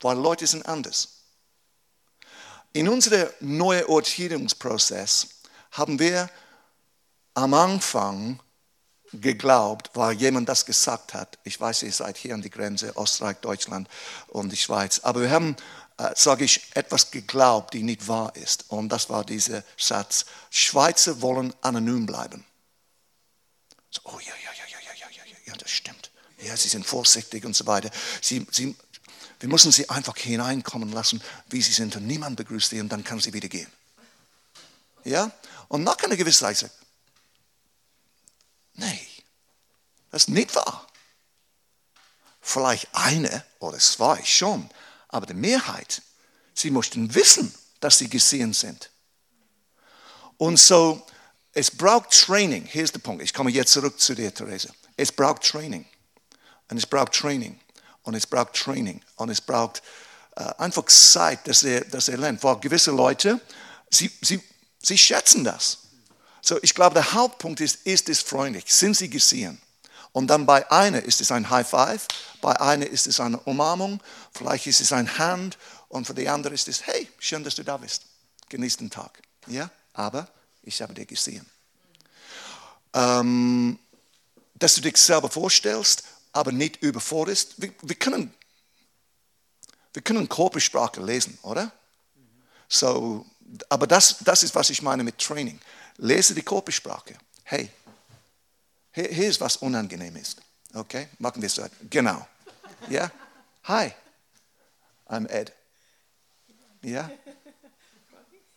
[0.00, 1.16] Weil Leute sind anders.
[2.72, 5.39] In unserem Neuorientierungsprozess
[5.70, 6.28] haben wir
[7.34, 8.40] am Anfang
[9.12, 11.38] geglaubt, weil jemand das gesagt hat.
[11.44, 13.88] Ich weiß, ihr seid hier an die Grenze, Österreich, Deutschland
[14.28, 15.00] und die Schweiz.
[15.00, 15.56] Aber wir haben,
[15.98, 18.66] äh, sage ich, etwas geglaubt, die nicht wahr ist.
[18.68, 22.44] Und das war dieser Satz, Schweizer wollen anonym bleiben.
[23.90, 26.10] So, oh ja, ja, ja, ja, ja, ja, ja, ja, das stimmt.
[26.38, 27.90] Ja, sie sind vorsichtig und so weiter.
[28.22, 28.76] Sie, sie,
[29.40, 31.96] wir müssen sie einfach hineinkommen lassen, wie sie sind.
[31.96, 33.70] Und niemand begrüßt sie und dann kann sie wieder gehen.
[35.04, 35.32] Ja?
[35.70, 36.74] Und nach einer gewissen Zeit sagt,
[38.74, 39.08] nee,
[40.10, 40.84] das ist nicht wahr.
[42.40, 44.68] Vielleicht eine oder zwei schon,
[45.06, 46.02] aber die Mehrheit,
[46.54, 48.90] sie möchten wissen, dass sie gesehen sind.
[50.38, 51.06] Und so,
[51.52, 52.64] es braucht Training.
[52.64, 53.22] Hier ist der Punkt.
[53.22, 54.74] Ich komme jetzt zurück zu dir, Therese.
[54.96, 55.86] Es braucht Training.
[56.68, 57.60] Und es braucht Training.
[58.02, 59.00] Und es braucht Training.
[59.14, 59.82] Und es braucht
[60.34, 62.42] äh, einfach Zeit, dass er, dass er lernt.
[62.42, 63.40] Weil gewisse Leute,
[63.88, 64.42] sie, sie,
[64.82, 65.78] sie schätzen das.
[66.42, 68.72] So, ich glaube, der Hauptpunkt ist, ist es freundlich?
[68.72, 69.60] Sind sie gesehen?
[70.12, 72.08] Und dann bei einer ist es ein High Five,
[72.40, 74.02] bei einer ist es eine Umarmung,
[74.32, 75.58] vielleicht ist es ein Hand
[75.88, 78.02] und für die andere ist es, hey, schön, dass du da bist.
[78.48, 79.22] Genieß den Tag.
[79.46, 80.26] Ja, aber
[80.62, 81.46] ich habe dich gesehen.
[82.92, 83.78] Ähm,
[84.54, 87.54] dass du dich selber vorstellst, aber nicht überforderst.
[87.58, 88.34] Wir, wir, können,
[89.92, 91.70] wir können Körpersprache lesen, oder?
[92.68, 93.26] So,
[93.68, 95.60] aber das, das ist, was ich meine mit Training.
[95.96, 97.14] Lese die Körpersprache.
[97.44, 97.70] Hey,
[98.92, 100.40] hier, hier ist was unangenehm ist.
[100.74, 101.64] Okay, machen wir es so.
[101.88, 102.26] Genau.
[102.88, 103.10] Ja?
[103.64, 103.92] Hi,
[105.08, 105.52] I'm Ed.
[106.82, 107.10] Ja?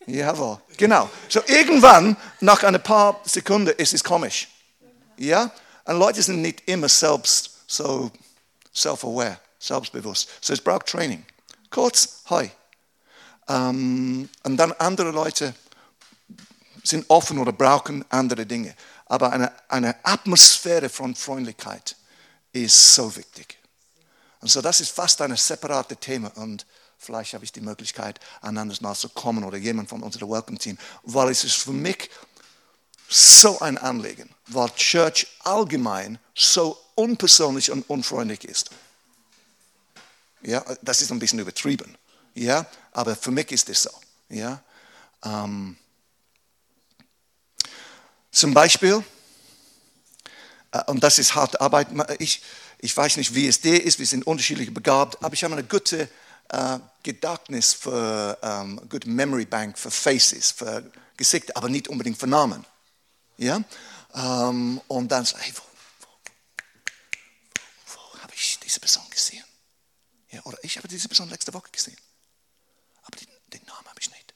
[0.05, 1.09] Jawohl, genau.
[1.29, 4.49] So irgendwann, nach ein paar Sekunden, ist es komisch.
[5.17, 5.51] Ja?
[5.85, 8.11] Und Leute sind nicht immer selbst so
[8.73, 10.29] self-aware, selbstbewusst.
[10.41, 11.25] So es braucht Training.
[11.69, 12.51] Kurz, hi.
[13.47, 15.53] Ähm, und dann andere Leute
[16.83, 18.75] sind offen oder brauchen andere Dinge.
[19.05, 21.95] Aber eine, eine Atmosphäre von Freundlichkeit
[22.51, 23.57] ist so wichtig.
[24.41, 26.29] Und so das ist fast ein separates Thema.
[26.35, 26.65] Und
[26.97, 30.57] vielleicht habe ich die Möglichkeit, ein anderes Mal zu kommen oder jemand von unserem Welcome
[30.57, 32.09] Team, weil es ist für mich
[33.07, 38.71] so ein Anliegen, weil Church allgemein so unpersönlich und unfreundlich ist.
[40.41, 41.97] Ja, das ist ein bisschen übertrieben.
[42.33, 43.91] Ja, aber für mich ist es so.
[44.29, 44.61] Ja,
[45.23, 45.77] ähm,
[48.31, 49.03] zum Beispiel,
[50.71, 51.87] äh, und das ist harte Arbeit,
[52.19, 52.41] ich,
[52.79, 55.63] ich weiß nicht, wie es dir ist, wir sind unterschiedlich begabt, aber ich habe eine
[55.63, 56.09] gute
[56.49, 62.27] äh, Gedächtnis für ähm, Good Memory Bank für Faces, für Gesichter, aber nicht unbedingt für
[62.27, 62.65] Namen.
[63.37, 63.63] Ja?
[64.15, 65.61] Ähm, und dann so, hey, wo,
[66.01, 66.07] wo,
[67.85, 69.43] wo, wo habe ich diese Person gesehen?
[70.31, 71.97] Ja, oder ich habe diese Person letzte Woche gesehen.
[73.53, 74.33] Den, Namen habe ich nicht.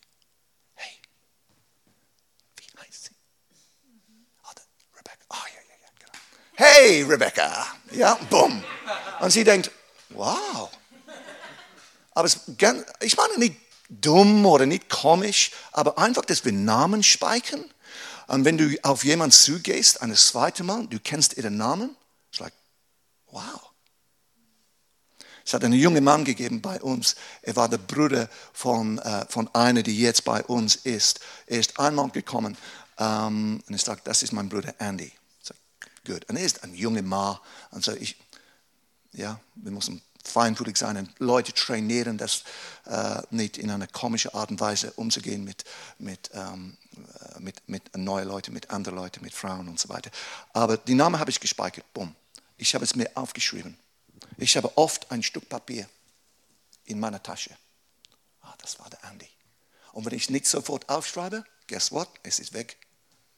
[0.76, 1.02] Hey,
[2.58, 3.16] wie heißt sie?
[4.44, 4.62] Ah, da,
[4.96, 5.26] Rebecca.
[5.30, 6.12] Ah, ja, ja, ja, genau.
[6.54, 7.68] Hey, Rebecca.
[7.92, 8.64] Ja, bumm.
[9.20, 9.72] Und sie denkt,
[10.10, 10.70] wow.
[12.12, 12.40] Aber es,
[13.02, 13.56] ich meine nicht
[13.90, 17.64] dumm oder nicht komisch, aber einfach, dass wir Namen speichern.
[18.28, 21.96] Und wenn du auf jemanden zugehst, ein zweites Mal, du kennst ihren Namen,
[22.32, 22.54] ist like,
[23.28, 23.72] wow.
[25.48, 27.16] Es hat einen jungen Mann gegeben bei uns.
[27.42, 31.22] Er war der Bruder von, äh, von einer, die jetzt bei uns ist.
[31.46, 32.58] Er ist einmal gekommen
[32.98, 35.06] ähm, und ich sagte, das ist mein Bruder Andy.
[35.06, 35.56] Ich sag,
[36.06, 36.26] Gut.
[36.30, 37.38] Und er ist ein junger Mann.
[37.72, 38.18] Und so ich,
[39.14, 42.44] ja, wir müssen feinfühlig sein und Leute trainieren, das
[42.86, 45.64] äh, nicht in einer komischen Art und Weise umzugehen mit,
[45.98, 50.12] mit, ähm, äh, mit, mit neuen Leuten, mit anderen Leuten, mit Frauen und so weiter.
[50.52, 51.86] Aber die Namen habe ich gespeichert.
[51.94, 52.14] Bumm.
[52.58, 53.78] Ich habe es mir aufgeschrieben.
[54.38, 55.90] Ich habe oft ein Stück Papier
[56.86, 57.52] in meiner Tasche.
[58.42, 59.28] Ah, das war der Andy.
[59.94, 62.08] Und wenn ich nicht sofort aufschreibe, guess what?
[62.22, 62.78] Es ist weg.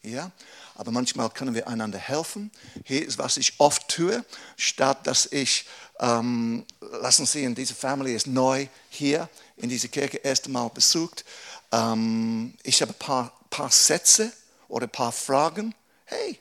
[0.01, 0.31] Ja?
[0.75, 2.51] Aber manchmal können wir einander helfen.
[2.83, 4.25] Hier ist, was ich oft tue,
[4.57, 5.65] statt dass ich,
[5.99, 11.23] ähm, lassen Sie sehen, diese Family ist neu hier in dieser Kirche, erste Mal besucht.
[11.71, 14.31] Ähm, ich habe ein paar, paar Sätze
[14.67, 15.73] oder ein paar Fragen.
[16.05, 16.39] Hey,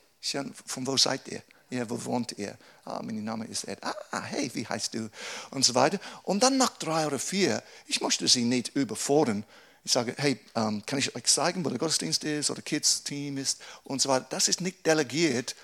[0.66, 1.42] von wo seid ihr?
[1.70, 2.56] Ja, wo wohnt ihr?
[2.88, 3.78] Ah, mein Name ist Ed.
[3.82, 5.10] Ah, hey, wie heißt du?
[5.50, 5.98] Und so weiter.
[6.22, 9.44] Und dann nach drei oder vier, ich möchte sie nicht überfordern.
[9.84, 13.60] Ich sage, hey, ähm, kann ich euch zeigen, wo der Gottesdienst ist oder Kids-Team ist
[13.84, 14.26] und so weiter.
[14.30, 15.54] Das ist nicht delegiert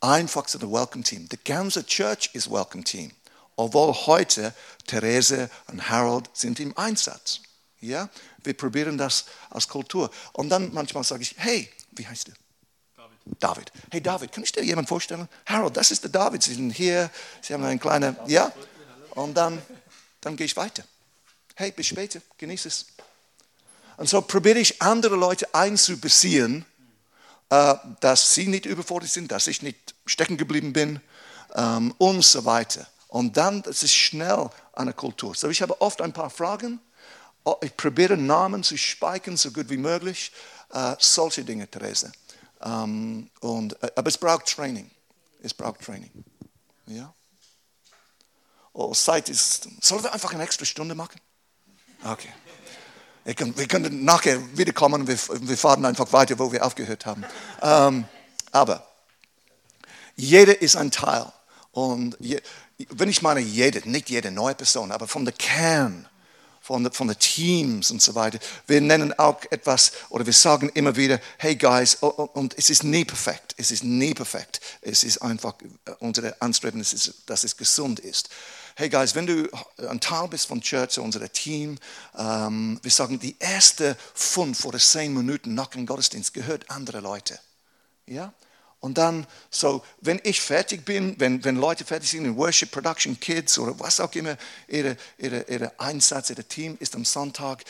[0.00, 1.28] einfach zu der Welcome Team.
[1.28, 3.10] Die ganze Church ist Welcome Team.
[3.56, 4.54] Obwohl heute
[4.86, 7.40] Therese und Harold sind im Einsatz.
[7.80, 8.08] Ja?
[8.42, 10.10] Wir probieren das als Kultur.
[10.32, 12.32] Und dann manchmal sage ich, hey, wie heißt du?
[13.38, 13.72] David.
[13.90, 15.28] Hey David, kann ich dir jemanden vorstellen?
[15.46, 16.42] Harold, das ist der David.
[16.42, 17.10] Sie sind hier,
[17.42, 18.52] Sie haben eine kleine, ja?
[19.10, 19.60] Und dann,
[20.20, 20.84] dann gehe ich weiter.
[21.54, 22.86] Hey, bis später, genieße es.
[23.96, 26.64] Und so probiere ich andere Leute einzubeziehen,
[27.50, 31.00] äh, dass sie nicht überfordert sind, dass ich nicht stecken geblieben bin
[31.98, 32.86] und so weiter.
[33.08, 35.34] Und dann, das ist schnell eine Kultur.
[35.34, 36.80] So, ich habe oft ein paar Fragen.
[37.44, 40.32] Oh, Ich probiere Namen zu speichern, so gut wie möglich.
[40.72, 42.12] Äh, solche Dinge, Therese.
[42.62, 44.90] Ähm, und, äh, aber es braucht Training.
[45.42, 46.10] Es braucht Training.
[46.86, 47.12] Ja?
[48.72, 49.68] Oh, Zeit ist.
[49.80, 51.20] Sollen wir einfach eine extra Stunde machen?
[52.04, 52.28] Okay.
[53.24, 57.24] Wir können, nachher wiederkommen wir, wir fahren einfach weiter, wo wir aufgehört haben.
[57.60, 58.04] Ähm,
[58.52, 58.86] aber
[60.14, 61.32] jeder ist ein Teil.
[61.72, 62.40] Und je,
[62.90, 66.08] wenn ich meine jeder, nicht jede neue Person, aber von der Kern,
[66.66, 68.40] von den von der Teams und so weiter.
[68.66, 73.04] Wir nennen auch etwas, oder wir sagen immer wieder, hey guys, und es ist nie
[73.04, 74.60] perfekt, es ist nie perfekt.
[74.80, 75.54] Es ist einfach
[75.84, 78.30] äh, unsere Anstreben, ist, dass es gesund ist.
[78.74, 79.48] Hey guys, wenn du
[79.88, 81.78] ein Teil bist von Church, unser Team,
[82.18, 87.38] ähm, wir sagen, die erste fünf oder zehn Minuten nach dem Gottesdienst gehört andere Leute.
[88.06, 88.32] Ja?
[88.80, 93.18] Und dann, so, wenn ich fertig bin, wenn, wenn Leute fertig sind in Worship, Production,
[93.18, 94.36] Kids oder was auch immer,
[94.68, 97.64] ihre, ihre, ihre Einsatz, ihr Team ist am Sonntag,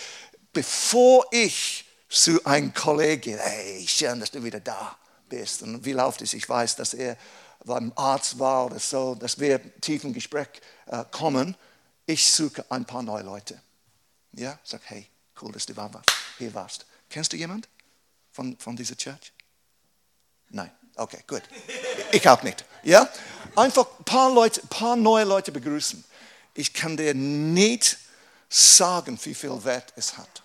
[0.52, 4.96] bevor ich zu einem Kollegen gehe, hey, schön, dass du wieder da
[5.28, 5.62] bist.
[5.62, 6.34] Und wie läuft es?
[6.34, 7.16] Ich weiß, dass er
[7.64, 10.48] beim Arzt war oder so, dass wir tief im Gespräch
[10.86, 11.56] äh, kommen.
[12.06, 13.60] Ich suche ein paar neue Leute.
[14.32, 15.08] Ja, sag, hey,
[15.40, 15.74] cool, dass du
[16.38, 16.86] hier warst.
[17.08, 17.68] Kennst du jemand
[18.32, 19.32] von, von dieser Church?
[20.50, 20.70] Nein.
[20.96, 21.42] Okay, gut.
[22.10, 22.64] Ich auch nicht.
[22.82, 23.08] Ja?
[23.54, 26.02] Einfach ein paar, Leute, paar neue Leute begrüßen.
[26.54, 27.98] Ich kann dir nicht
[28.48, 30.42] sagen, wie viel Wert es hat.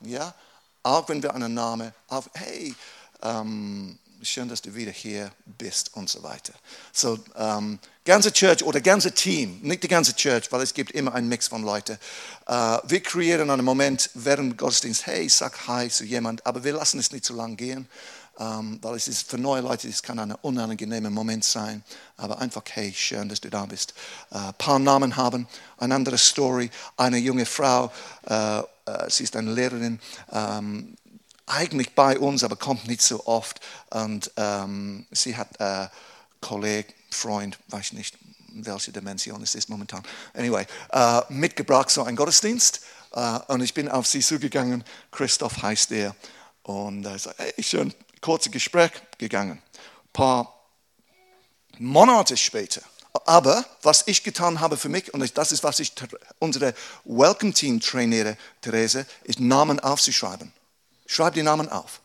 [0.00, 0.34] Ja?
[0.82, 2.74] Auch wenn wir einen Namen, auf, hey,
[3.22, 6.52] ähm, schön, dass du wieder hier bist und so weiter.
[6.92, 11.14] So, ähm, ganze Church oder ganze Team, nicht die ganze Church, weil es gibt immer
[11.14, 11.98] einen Mix von Leuten.
[12.46, 16.98] Äh, wir kreieren einen Moment während Gottesdienst, hey, sag Hi zu jemand, aber wir lassen
[16.98, 17.88] es nicht zu lang gehen,
[18.38, 21.84] ähm, weil es ist für neue Leute, es kann ein unangenehmer Moment sein,
[22.16, 23.94] aber einfach, hey, schön, dass du da bist.
[24.30, 25.46] Ein äh, paar Namen haben,
[25.78, 27.92] eine andere Story, eine junge Frau,
[28.26, 28.62] äh, äh,
[29.08, 30.00] sie ist eine Lehrerin,
[30.32, 30.96] ähm,
[31.46, 33.60] eigentlich bei uns, aber kommt nicht so oft.
[33.90, 35.88] Und ähm, sie hat äh,
[36.40, 38.16] Kollege, Freund, weiß nicht,
[38.48, 40.02] welche Dimension es ist momentan.
[40.32, 40.64] Anyway,
[41.28, 42.82] mitgebracht so ein Gottesdienst.
[43.48, 44.84] Und ich bin auf sie zugegangen.
[45.10, 46.14] Christoph heißt er.
[46.62, 47.92] Und er sagt, hey, schön,
[48.24, 49.60] kurzes Gespräch gegangen.
[49.60, 50.54] Ein paar
[51.78, 52.80] Monate später,
[53.26, 55.92] aber was ich getan habe für mich, und das ist, was ich
[56.38, 56.72] unsere
[57.04, 60.52] Welcome Team trainiere, Therese, ist Namen aufzuschreiben.
[61.06, 62.00] Schreib die Namen auf.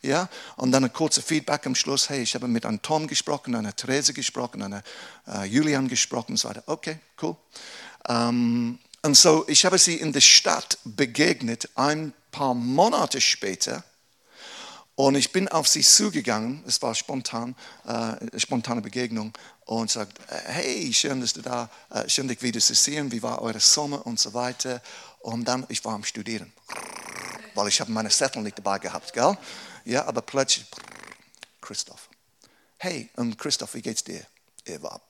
[0.00, 0.30] Ja?
[0.56, 2.08] Und dann ein kurzes Feedback am Schluss.
[2.08, 4.82] Hey, ich habe mit einem Tom gesprochen, einer Therese gesprochen, einer
[5.28, 6.62] äh, Julian gesprochen und so weiter.
[6.64, 7.36] Okay, cool.
[8.08, 13.84] Ähm, und so, ich habe sie in der Stadt begegnet, ein paar Monate später.
[14.94, 19.32] Und ich bin auf sie zugegangen, es war spontan, äh, spontane Begegnung,
[19.64, 23.40] und sagt, hey, schön, dass du da, äh, schön dich wieder zu sehen, wie war
[23.40, 24.82] eure Sommer und so weiter.
[25.20, 26.52] Und dann, ich war am Studieren,
[27.54, 29.36] weil ich habe meine Zettel nicht dabei gehabt, gell?
[29.84, 30.66] Ja, aber plötzlich,
[31.60, 32.08] Christoph.
[32.76, 34.26] Hey, und Christoph, wie geht's dir?
[34.64, 35.00] Er war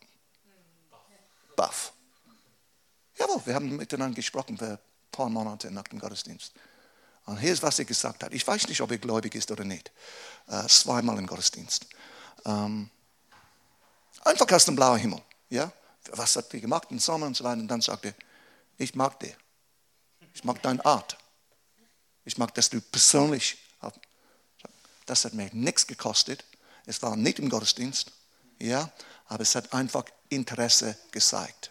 [1.57, 1.93] baff.
[3.19, 4.79] Jawohl, wir haben miteinander gesprochen ein
[5.11, 6.53] paar Monate nach dem Gottesdienst.
[7.25, 8.33] Und hier ist, was er gesagt hat.
[8.33, 9.93] Ich weiß nicht, ob er gläubig ist oder nicht.
[10.49, 11.87] Äh, zweimal im Gottesdienst.
[12.45, 12.91] Ähm,
[14.25, 15.23] einfach aus dem blauen Himmel.
[15.49, 15.71] Ja?
[16.11, 17.61] Was hat er gemacht im Sommer und so weiter.
[17.61, 18.15] Und dann sagt er,
[18.79, 19.37] ich mag dich.
[20.35, 21.17] Ich mag deine Art.
[22.25, 23.59] Ich mag, dass du persönlich
[25.07, 26.45] das hat mir nichts gekostet.
[26.87, 28.11] Es war nicht im Gottesdienst,
[28.59, 28.91] ja,
[29.27, 31.71] aber es hat einfach Interesse gezeigt.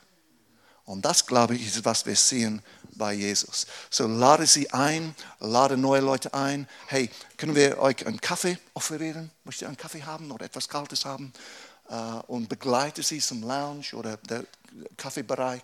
[0.92, 2.62] Und das, glaube ich, ist, was wir sehen
[2.96, 3.66] bei Jesus.
[3.90, 6.68] So lade sie ein, lade neue Leute ein.
[6.88, 9.32] Hey, können wir euch einen Kaffee offerieren?
[9.46, 11.32] Möchtet ihr einen Kaffee haben oder etwas Kaltes haben?
[11.90, 11.96] Äh,
[12.28, 14.44] und begleite sie zum Lounge oder der
[14.98, 15.62] Kaffeebereich.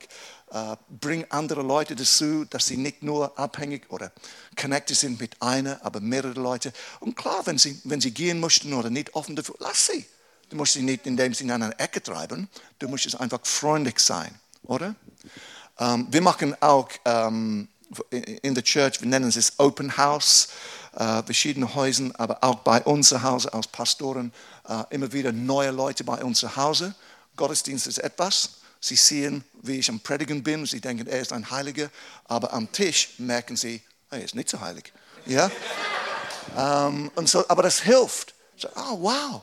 [0.51, 4.13] Äh, bring andere Leute dazu, dass sie nicht nur abhängig oder
[4.55, 6.71] connected sind mit einer, aber mehrere Leute.
[7.01, 10.05] Und klar, wenn sie, wenn sie gehen möchten oder nicht offen dafür, lass sie.
[10.49, 12.47] Du musst sie nicht in dem Sinne an eine Ecke treiben.
[12.79, 14.33] Du musst einfach freundlich sein,
[14.67, 14.95] oder?
[15.79, 17.67] Ähm, wir machen auch ähm,
[18.41, 20.49] in der Church, wir nennen es Open House,
[20.95, 24.31] äh, verschiedene Häuser, aber auch bei uns zu Hause als Pastoren
[24.67, 26.95] äh, immer wieder neue Leute bei uns zu Hause.
[27.35, 28.49] Gottesdienst ist etwas.
[28.79, 30.65] Sie sehen, wie ich am Predigen bin.
[30.65, 31.89] Sie denken, er ist ein Heiliger.
[32.25, 34.91] Aber am Tisch merken sie, er ist nicht so heilig.
[35.25, 35.49] Ja?
[36.57, 38.33] ähm, und so, aber das hilft.
[38.55, 39.41] So, oh, wow.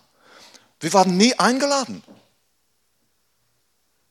[0.80, 2.02] Wir waren nie eingeladen.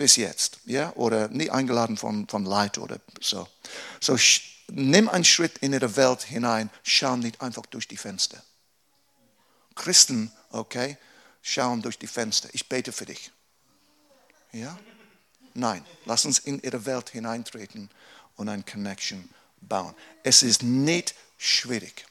[0.03, 0.59] Bis jetzt.
[0.65, 0.91] Ja?
[0.97, 3.47] Oder nie eingeladen von, von Leid oder so.
[4.01, 4.17] So,
[4.67, 6.69] nimm einen Schritt in ihre Welt hinein.
[6.83, 8.43] Schau nicht einfach durch die Fenster.
[9.75, 10.97] Christen, okay,
[11.41, 12.49] schauen durch die Fenster.
[12.51, 13.31] Ich bete für dich.
[14.51, 14.77] Ja?
[15.53, 17.89] Nein, lass uns in ihre Welt hineintreten
[18.35, 19.29] und eine Connection
[19.61, 19.95] bauen.
[20.23, 22.05] Es ist nicht schwierig.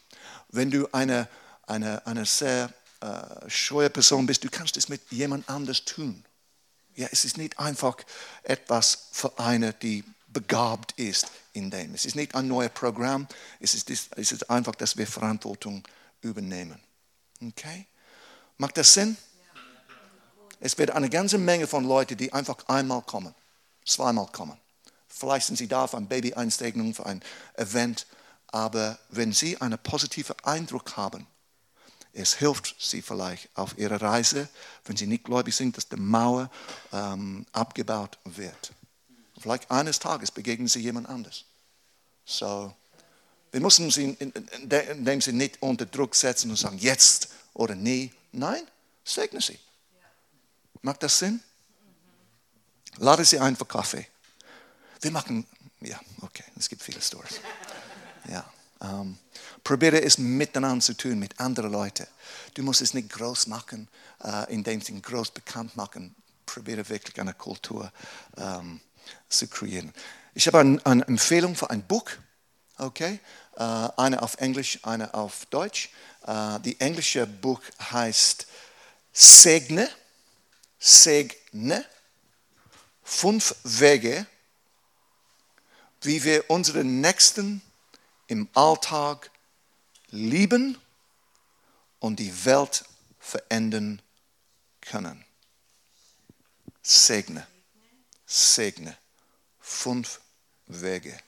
[0.48, 1.28] Wenn du eine,
[1.66, 2.72] eine, eine sehr
[3.02, 6.24] äh, scheue Person bist, du kannst es mit jemand anders tun.
[6.94, 7.96] Ja, es ist nicht einfach
[8.42, 11.94] etwas für eine, die begabt ist in dem.
[11.94, 13.26] Es ist nicht ein neues Programm,
[13.60, 15.82] es ist, es ist einfach, dass wir Verantwortung
[16.20, 16.80] übernehmen.
[17.42, 17.86] Okay?
[18.58, 19.16] Macht das Sinn?
[20.60, 23.34] Es wird eine ganze Menge von Leuten, die einfach einmal kommen,
[23.84, 24.56] zweimal kommen.
[25.08, 27.22] Vielleicht sind sie da für eine Baby-Einstegnung, für ein
[27.54, 28.06] Event,
[28.48, 31.26] aber wenn sie einen positiven Eindruck haben,
[32.12, 34.48] es hilft sie vielleicht auf ihrer Reise,
[34.84, 36.50] wenn sie nicht gläubig sind, dass die Mauer
[36.92, 38.72] ähm, abgebaut wird.
[39.40, 41.44] Vielleicht eines Tages begegnen sie jemand anders.
[42.24, 42.74] So,
[43.50, 47.74] wir müssen sie in, in dem Sinne nicht unter Druck setzen und sagen, jetzt oder
[47.74, 48.12] nie.
[48.32, 48.62] Nein,
[49.04, 49.58] segne sie.
[50.82, 51.40] Macht das Sinn?
[52.96, 54.06] Lade sie ein für Kaffee.
[55.00, 55.46] Wir machen,
[55.80, 57.40] ja, okay, es gibt viele Stories.
[58.28, 58.44] Ja,
[58.82, 59.18] ähm,
[59.62, 62.06] probiere es miteinander zu tun, mit anderen Leuten.
[62.54, 63.88] Du musst es nicht groß machen,
[64.24, 66.14] äh, indem sie groß bekannt machen.
[66.46, 67.90] Probiere wirklich eine Kultur
[68.36, 68.80] ähm,
[69.28, 69.92] zu kreieren.
[70.34, 72.10] Ich habe eine, eine Empfehlung für ein Buch,
[72.78, 73.20] okay?
[73.56, 75.90] Äh, eine auf Englisch, eine auf Deutsch.
[76.26, 77.60] Äh, die englische Buch
[77.90, 78.46] heißt
[79.12, 79.88] Segne,
[80.78, 81.84] Segne,
[83.04, 84.26] fünf Wege,
[86.00, 87.62] wie wir unseren Nächsten
[88.32, 89.30] im Alltag
[90.08, 90.80] lieben
[92.00, 92.82] und die Welt
[93.18, 94.00] verändern
[94.80, 95.22] können.
[96.82, 97.46] Segne,
[98.24, 98.96] segne,
[99.60, 100.22] fünf
[100.64, 101.22] Wege.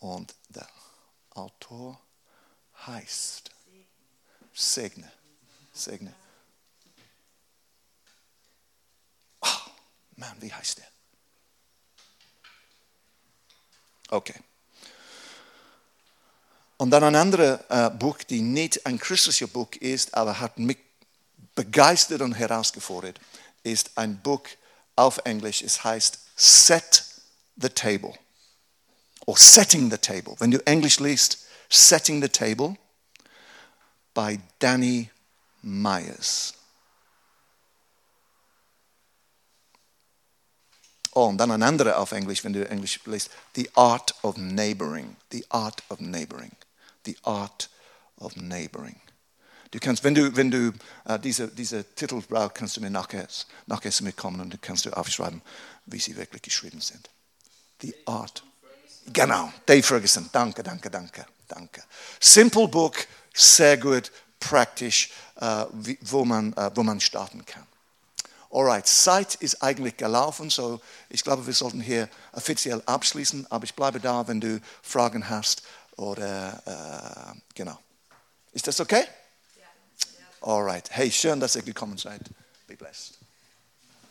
[0.00, 0.68] Und der
[1.30, 2.00] Autor
[2.88, 3.52] heißt
[4.52, 5.12] Segne.
[5.72, 6.12] Segne.
[9.40, 9.46] Oh,
[10.16, 10.97] Mann, wie heißt der?
[14.10, 14.34] Okay.
[16.76, 20.78] Und dann ein anderes äh, Buch, die nicht ein christliches Buch ist, aber hat mich
[21.54, 23.18] begeistert und herausgefordert,
[23.64, 24.42] ist ein Buch
[24.94, 25.62] auf Englisch.
[25.62, 27.04] Es heißt Set
[27.56, 28.14] the Table.
[29.26, 30.36] Or Setting the Table.
[30.38, 31.38] Wenn du Englisch liest,
[31.68, 32.76] Setting the Table
[34.14, 35.10] by Danny
[35.62, 36.54] Myers.
[41.18, 43.30] Oh, und dann ein anderer auf Englisch, wenn du Englisch liest.
[43.56, 45.16] The Art of Neighboring.
[45.32, 46.52] The Art of Neighboring.
[47.06, 47.68] The Art
[48.18, 49.00] of Neighboring.
[49.72, 50.72] Du kannst, wenn du, wenn du
[51.06, 53.26] äh, diese, diese Titel brauchst, kannst du mir nachher,
[53.66, 55.42] nachher zu mir kommen und du kannst du aufschreiben,
[55.86, 57.10] wie sie wirklich geschrieben sind.
[57.82, 58.44] The Art.
[59.12, 60.30] Genau, Dave Ferguson.
[60.30, 61.82] Danke, danke, danke, danke.
[62.20, 65.10] Simple Book, sehr gut, praktisch,
[65.40, 67.66] äh, wie, wo, man, äh, wo man starten kann.
[68.50, 70.80] Alright, Zeit ist eigentlich gelaufen, so
[71.10, 75.62] ich glaube, wir sollten hier offiziell abschließen, aber ich bleibe da, wenn du Fragen hast
[75.96, 77.78] oder äh, genau.
[78.52, 79.04] Ist das okay?
[80.40, 82.22] Alright, hey, schön, dass ihr gekommen seid.
[82.66, 83.17] Be blessed.